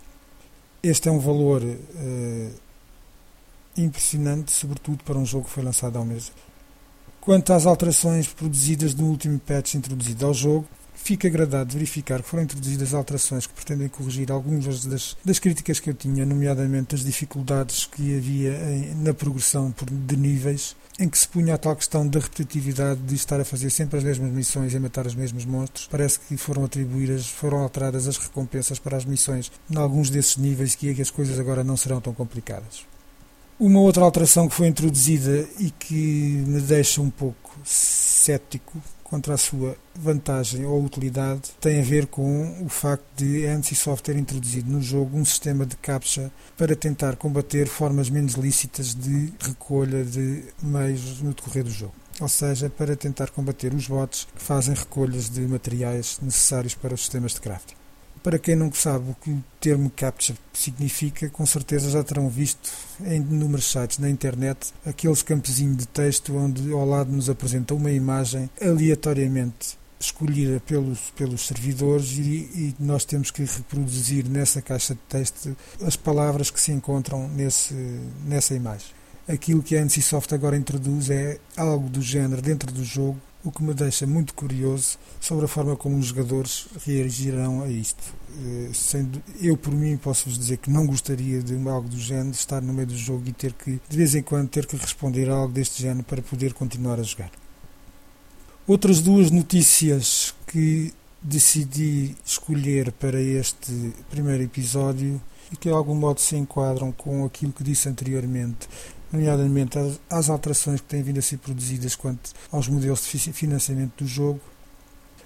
Este 0.83 1.07
é 1.07 1.11
um 1.11 1.19
valor 1.19 1.63
uh, 1.63 2.51
impressionante, 3.77 4.51
sobretudo 4.51 5.03
para 5.03 5.17
um 5.17 5.25
jogo 5.25 5.45
que 5.45 5.51
foi 5.51 5.63
lançado 5.63 5.97
há 5.97 6.01
um 6.01 6.05
mês. 6.05 6.31
Quanto 7.21 7.53
às 7.53 7.65
alterações 7.65 8.27
produzidas 8.27 8.93
no 8.93 9.05
último 9.05 9.39
patch 9.39 9.75
introduzido 9.75 10.25
ao 10.25 10.33
jogo, 10.33 10.67
Fico 10.93 11.25
agradado 11.27 11.69
de 11.69 11.75
verificar 11.75 12.21
que 12.21 12.29
foram 12.29 12.43
introduzidas 12.43 12.93
alterações 12.93 13.47
que 13.47 13.53
pretendem 13.53 13.89
corrigir 13.89 14.31
algumas 14.31 14.85
das, 14.85 15.17
das 15.25 15.39
críticas 15.39 15.79
que 15.79 15.89
eu 15.89 15.93
tinha, 15.93 16.25
nomeadamente 16.25 16.95
as 16.95 17.03
dificuldades 17.03 17.85
que 17.85 18.15
havia 18.15 18.53
em, 18.71 18.95
na 18.95 19.13
progressão 19.13 19.71
por, 19.71 19.89
de 19.89 20.15
níveis, 20.15 20.75
em 20.99 21.09
que 21.09 21.17
se 21.17 21.27
punha 21.27 21.55
a 21.55 21.57
tal 21.57 21.75
questão 21.75 22.07
da 22.07 22.19
repetitividade 22.19 23.01
de 23.01 23.15
estar 23.15 23.39
a 23.39 23.45
fazer 23.45 23.69
sempre 23.69 23.97
as 23.97 24.03
mesmas 24.03 24.31
missões 24.31 24.73
e 24.73 24.79
matar 24.79 25.07
os 25.07 25.15
mesmos 25.15 25.45
monstros. 25.45 25.87
Parece 25.89 26.19
que 26.19 26.37
foram 26.37 26.65
atribuídas, 26.65 27.27
foram 27.27 27.59
alteradas 27.59 28.07
as 28.07 28.17
recompensas 28.17 28.77
para 28.77 28.97
as 28.97 29.05
missões 29.05 29.51
em 29.69 29.77
alguns 29.77 30.09
desses 30.09 30.37
níveis 30.37 30.75
que 30.75 30.89
as 31.01 31.09
coisas 31.09 31.39
agora 31.39 31.63
não 31.63 31.75
serão 31.75 31.99
tão 31.99 32.13
complicadas. 32.13 32.85
Uma 33.59 33.79
outra 33.79 34.03
alteração 34.03 34.47
que 34.47 34.55
foi 34.55 34.67
introduzida 34.67 35.47
e 35.59 35.69
que 35.71 36.43
me 36.47 36.59
deixa 36.61 36.99
um 37.01 37.09
pouco 37.09 37.51
cético 37.63 38.81
contra 39.11 39.33
a 39.33 39.37
sua 39.37 39.75
vantagem 39.93 40.65
ou 40.65 40.81
utilidade 40.81 41.51
tem 41.59 41.81
a 41.81 41.83
ver 41.83 42.07
com 42.07 42.63
o 42.65 42.69
facto 42.69 43.03
de 43.17 43.45
a 43.45 43.57
NCSoft 43.57 44.03
ter 44.05 44.15
introduzido 44.15 44.71
no 44.71 44.81
jogo 44.81 45.17
um 45.17 45.25
sistema 45.25 45.65
de 45.65 45.75
captcha 45.75 46.31
para 46.57 46.77
tentar 46.77 47.17
combater 47.17 47.67
formas 47.67 48.09
menos 48.09 48.35
lícitas 48.35 48.95
de 48.95 49.33
recolha 49.37 50.05
de 50.05 50.45
meios 50.63 51.21
no 51.21 51.33
decorrer 51.33 51.65
do 51.65 51.69
jogo. 51.69 51.93
Ou 52.21 52.29
seja, 52.29 52.69
para 52.69 52.95
tentar 52.95 53.31
combater 53.31 53.73
os 53.73 53.85
bots 53.87 54.27
que 54.33 54.41
fazem 54.41 54.73
recolhas 54.73 55.29
de 55.29 55.41
materiais 55.41 56.17
necessários 56.21 56.73
para 56.73 56.93
os 56.93 57.01
sistemas 57.01 57.33
de 57.33 57.41
crafting. 57.41 57.80
Para 58.23 58.37
quem 58.37 58.55
não 58.55 58.71
sabe 58.71 59.09
o 59.09 59.15
que 59.15 59.31
o 59.31 59.43
termo 59.59 59.89
captcha 59.89 60.35
significa, 60.53 61.27
com 61.29 61.43
certeza 61.43 61.89
já 61.89 62.03
terão 62.03 62.29
visto 62.29 62.71
em 63.03 63.15
inúmeros 63.15 63.71
sites 63.71 63.97
na 63.97 64.09
internet 64.09 64.71
aqueles 64.85 65.23
campezinhos 65.23 65.77
de 65.77 65.87
texto 65.87 66.35
onde 66.35 66.71
ao 66.71 66.85
lado 66.85 67.11
nos 67.11 67.31
apresenta 67.31 67.73
uma 67.73 67.91
imagem 67.91 68.47
aleatoriamente 68.61 69.79
escolhida 69.99 70.59
pelos, 70.59 70.99
pelos 71.15 71.47
servidores 71.47 72.11
e, 72.17 72.21
e, 72.21 72.75
nós 72.79 73.05
temos 73.05 73.31
que 73.31 73.43
reproduzir 73.43 74.27
nessa 74.27 74.61
caixa 74.61 74.93
de 74.93 75.01
texto 75.01 75.55
as 75.81 75.95
palavras 75.95 76.51
que 76.51 76.61
se 76.61 76.71
encontram 76.71 77.27
nesse, 77.27 77.73
nessa 78.25 78.53
imagem. 78.53 78.87
Aquilo 79.27 79.63
que 79.63 79.77
a 79.77 79.81
NCSoft 79.83 80.33
agora 80.33 80.57
introduz 80.57 81.09
é 81.09 81.39
algo 81.55 81.89
do 81.89 82.01
género 82.01 82.41
dentro 82.41 82.71
do 82.71 82.83
jogo 82.83 83.19
o 83.43 83.51
que 83.51 83.63
me 83.63 83.73
deixa 83.73 84.05
muito 84.05 84.33
curioso 84.33 84.97
sobre 85.19 85.45
a 85.45 85.47
forma 85.47 85.75
como 85.75 85.97
os 85.97 86.07
jogadores 86.07 86.67
reagirão 86.85 87.63
a 87.63 87.69
isto. 87.69 88.03
Eh, 88.37 88.69
sendo, 88.73 89.21
eu, 89.39 89.57
por 89.57 89.73
mim, 89.73 89.97
posso-vos 89.97 90.37
dizer 90.37 90.57
que 90.57 90.69
não 90.69 90.85
gostaria 90.85 91.41
de 91.41 91.55
algo 91.67 91.89
do 91.89 91.99
género, 91.99 92.31
estar 92.31 92.61
no 92.61 92.73
meio 92.73 92.87
do 92.87 92.97
jogo 92.97 93.23
e 93.27 93.33
ter 93.33 93.53
que, 93.53 93.79
de 93.89 93.97
vez 93.97 94.13
em 94.15 94.21
quando, 94.21 94.49
ter 94.49 94.65
que 94.65 94.75
responder 94.75 95.29
a 95.29 95.33
algo 95.33 95.53
deste 95.53 95.81
género 95.81 96.03
para 96.03 96.21
poder 96.21 96.53
continuar 96.53 96.99
a 96.99 97.03
jogar. 97.03 97.31
Outras 98.67 99.01
duas 99.01 99.31
notícias 99.31 100.35
que 100.45 100.93
decidi 101.21 102.15
escolher 102.25 102.91
para 102.91 103.19
este 103.19 103.93
primeiro 104.09 104.43
episódio 104.43 105.21
e 105.51 105.55
que 105.55 105.69
de 105.69 105.75
algum 105.75 105.95
modo 105.95 106.19
se 106.19 106.35
enquadram 106.35 106.91
com 106.91 107.25
aquilo 107.25 107.51
que 107.51 107.63
disse 107.63 107.89
anteriormente 107.89 108.67
nomeadamente 109.11 109.77
às 110.09 110.29
alterações 110.29 110.81
que 110.81 110.87
têm 110.87 111.03
vindo 111.03 111.19
a 111.19 111.21
ser 111.21 111.37
produzidas 111.37 111.95
quanto 111.95 112.31
aos 112.51 112.67
modelos 112.67 113.03
de 113.11 113.33
financiamento 113.33 114.03
do 114.03 114.07
jogo. 114.07 114.39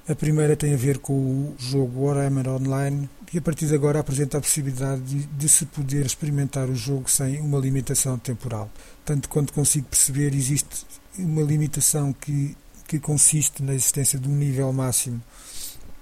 A 0.08 0.14
primeira 0.14 0.56
tem 0.56 0.74
a 0.74 0.78
ver 0.78 1.00
com 1.00 1.14
o 1.14 1.56
jogo 1.58 2.06
Warhammer 2.06 2.48
Online, 2.48 3.10
que 3.26 3.40
a 3.40 3.42
partir 3.42 3.66
de 3.66 3.74
agora 3.74 4.00
apresenta 4.00 4.38
a 4.38 4.42
possibilidade 4.42 5.02
de, 5.02 5.26
de, 5.26 5.50
se 5.50 5.66
poder 5.66 6.06
experimentar 6.06 6.70
o 6.70 6.76
jogo 6.76 7.10
sem 7.10 7.42
uma 7.42 7.58
limitação 7.58 8.16
temporal. 8.18 8.70
Tanto 9.04 9.28
quanto 9.28 9.52
consigo 9.52 9.88
perceber, 9.88 10.36
existe 10.36 10.86
uma 11.18 11.42
limitação 11.42 12.14
que, 12.14 12.56
que 12.88 13.00
consiste 13.00 13.64
na 13.64 13.74
existência 13.74 14.20
de 14.20 14.30
um 14.30 14.36
nível 14.36 14.72
máximo 14.72 15.20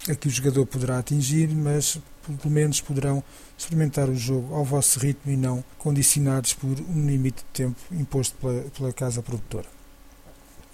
a 0.10 0.16
que 0.16 0.28
o 0.28 0.32
jogador 0.32 0.66
poderá 0.66 1.00
atingir, 1.00 1.50
mas 1.50 2.00
pelo 2.42 2.54
menos 2.54 2.82
poderão 2.82 3.24
experimentar 3.58 4.10
o 4.10 4.16
jogo 4.16 4.54
ao 4.54 4.63
vosso 4.63 5.00
ritmo 5.00 5.32
e 5.32 5.38
não 5.38 5.63
condicionados 5.78 6.54
por 6.54 6.70
um 6.70 7.06
limite 7.06 7.38
de 7.38 7.63
tempo 7.63 7.78
imposto 7.92 8.36
pela, 8.38 8.62
pela 8.72 8.94
casa 8.94 9.22
produtora. 9.22 9.68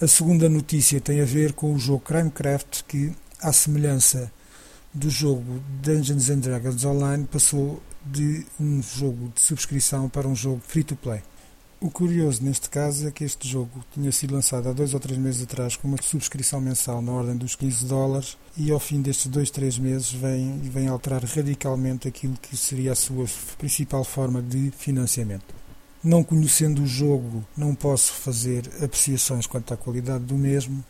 A 0.02 0.08
segunda 0.08 0.48
notícia 0.48 1.02
tem 1.02 1.22
a 1.22 1.26
ver 1.26 1.54
com 1.54 1.74
o 1.74 1.80
jogo 1.80 2.00
Crimecraft, 2.00 2.84
que, 2.88 3.14
à 3.42 3.52
semelhança 3.52 4.32
do 4.94 5.10
jogo 5.10 5.62
Dungeons 5.82 6.30
and 6.30 6.40
Dragons 6.40 6.86
Online, 6.86 7.26
passou 7.26 7.82
de 8.06 8.46
um 8.60 8.82
jogo 8.82 9.32
de 9.36 9.42
subscrição 9.42 10.08
para 10.08 10.28
um 10.28 10.36
jogo 10.36 10.62
free-to-play. 10.66 11.22
O 11.82 11.90
curioso 11.90 12.44
neste 12.44 12.70
caso 12.70 13.08
é 13.08 13.12
que 13.12 13.24
este 13.24 13.48
jogo 13.48 13.86
tinha 13.94 14.12
sido 14.12 14.34
lançado 14.34 14.68
há 14.68 14.74
dois 14.74 14.94
ou 14.94 15.00
três 15.00 15.18
meses 15.18 15.44
atrás 15.44 15.78
com 15.78 15.88
uma 15.88 16.02
subscrição 16.02 16.60
mensal 16.60 17.02
na 17.02 17.14
ordem 17.14 17.38
dos 17.38 17.56
15 17.56 17.86
dólares 17.86 18.38
e 18.58 18.70
ao 18.70 18.82
fim 18.82 19.02
destes 19.02 19.28
dois, 19.28 19.50
três 19.50 19.80
meses 19.80 20.12
vem, 20.12 20.60
vem 20.60 20.90
alterar 20.90 21.24
radicalmente 21.24 22.06
aquilo 22.06 22.36
que 22.42 22.58
seria 22.58 22.92
a 22.92 22.96
sua 22.96 23.26
principal 23.58 24.04
forma 24.04 24.42
de 24.42 24.72
financiamento. 24.72 25.56
Não 26.04 26.22
conhecendo 26.22 26.84
o 26.84 26.88
jogo, 26.88 27.46
não 27.56 27.74
posso 27.74 28.12
fazer 28.12 28.70
apreciações 28.84 29.48
quanto 29.48 29.74
à 29.74 29.78
qualidade 29.78 30.26
do 30.26 30.36
mesmo, 30.36 30.84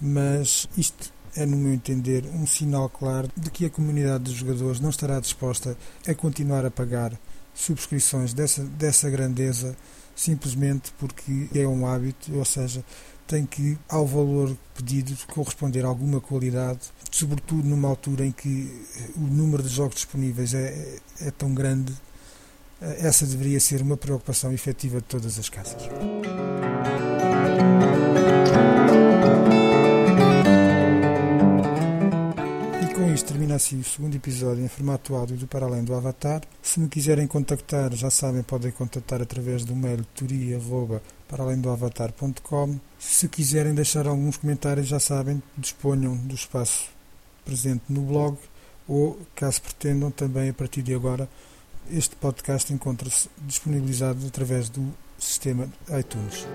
mas 0.00 0.68
isto 0.78 1.12
é, 1.34 1.44
no 1.44 1.56
meu 1.56 1.74
entender, 1.74 2.24
um 2.26 2.46
sinal 2.46 2.88
claro 2.88 3.28
de 3.36 3.50
que 3.50 3.66
a 3.66 3.70
comunidade 3.70 4.24
de 4.24 4.34
jogadores 4.34 4.78
não 4.78 4.90
estará 4.90 5.18
disposta 5.18 5.76
a 6.06 6.14
continuar 6.14 6.64
a 6.64 6.70
pagar 6.70 7.18
subscrições 7.52 8.32
dessa, 8.32 8.62
dessa 8.62 9.10
grandeza 9.10 9.76
simplesmente 10.14 10.92
porque 10.98 11.48
é 11.54 11.66
um 11.66 11.86
hábito, 11.86 12.36
ou 12.36 12.44
seja, 12.44 12.84
tem 13.26 13.46
que, 13.46 13.78
ao 13.88 14.06
valor 14.06 14.56
pedido, 14.74 15.16
corresponder 15.32 15.84
alguma 15.84 16.20
qualidade, 16.20 16.80
sobretudo 17.10 17.66
numa 17.66 17.88
altura 17.88 18.26
em 18.26 18.32
que 18.32 18.70
o 19.16 19.20
número 19.20 19.62
de 19.62 19.68
jogos 19.68 19.96
disponíveis 19.96 20.54
é, 20.54 20.98
é 21.20 21.30
tão 21.30 21.54
grande. 21.54 21.92
Essa 22.80 23.24
deveria 23.26 23.60
ser 23.60 23.80
uma 23.80 23.96
preocupação 23.96 24.52
efetiva 24.52 24.98
de 24.98 25.06
todas 25.06 25.38
as 25.38 25.48
casas. 25.48 25.88
Isto 33.14 33.28
termina 33.28 33.54
assim 33.54 33.78
o 33.78 33.84
segundo 33.84 34.16
episódio 34.16 34.64
em 34.64 34.68
formato 34.68 35.14
áudio 35.14 35.36
do 35.36 35.46
Para 35.46 35.66
Além 35.66 35.84
do 35.84 35.94
Avatar. 35.94 36.42
Se 36.60 36.80
me 36.80 36.88
quiserem 36.88 37.28
contactar, 37.28 37.94
já 37.94 38.10
sabem, 38.10 38.42
podem 38.42 38.72
contactar 38.72 39.22
através 39.22 39.64
do 39.64 39.76
mail 39.76 40.04
turia.paraalemdoavatar.com. 40.16 42.80
Se 42.98 43.28
quiserem 43.28 43.72
deixar 43.72 44.08
alguns 44.08 44.36
comentários, 44.36 44.88
já 44.88 44.98
sabem, 44.98 45.40
disponham 45.56 46.16
do 46.16 46.34
espaço 46.34 46.88
presente 47.44 47.84
no 47.88 48.02
blog 48.02 48.36
ou, 48.88 49.16
caso 49.36 49.62
pretendam, 49.62 50.10
também 50.10 50.48
a 50.48 50.54
partir 50.54 50.82
de 50.82 50.92
agora, 50.92 51.28
este 51.88 52.16
podcast 52.16 52.72
encontra-se 52.72 53.30
disponibilizado 53.46 54.26
através 54.26 54.68
do 54.68 54.92
sistema 55.18 55.68
iTunes. 55.96 56.48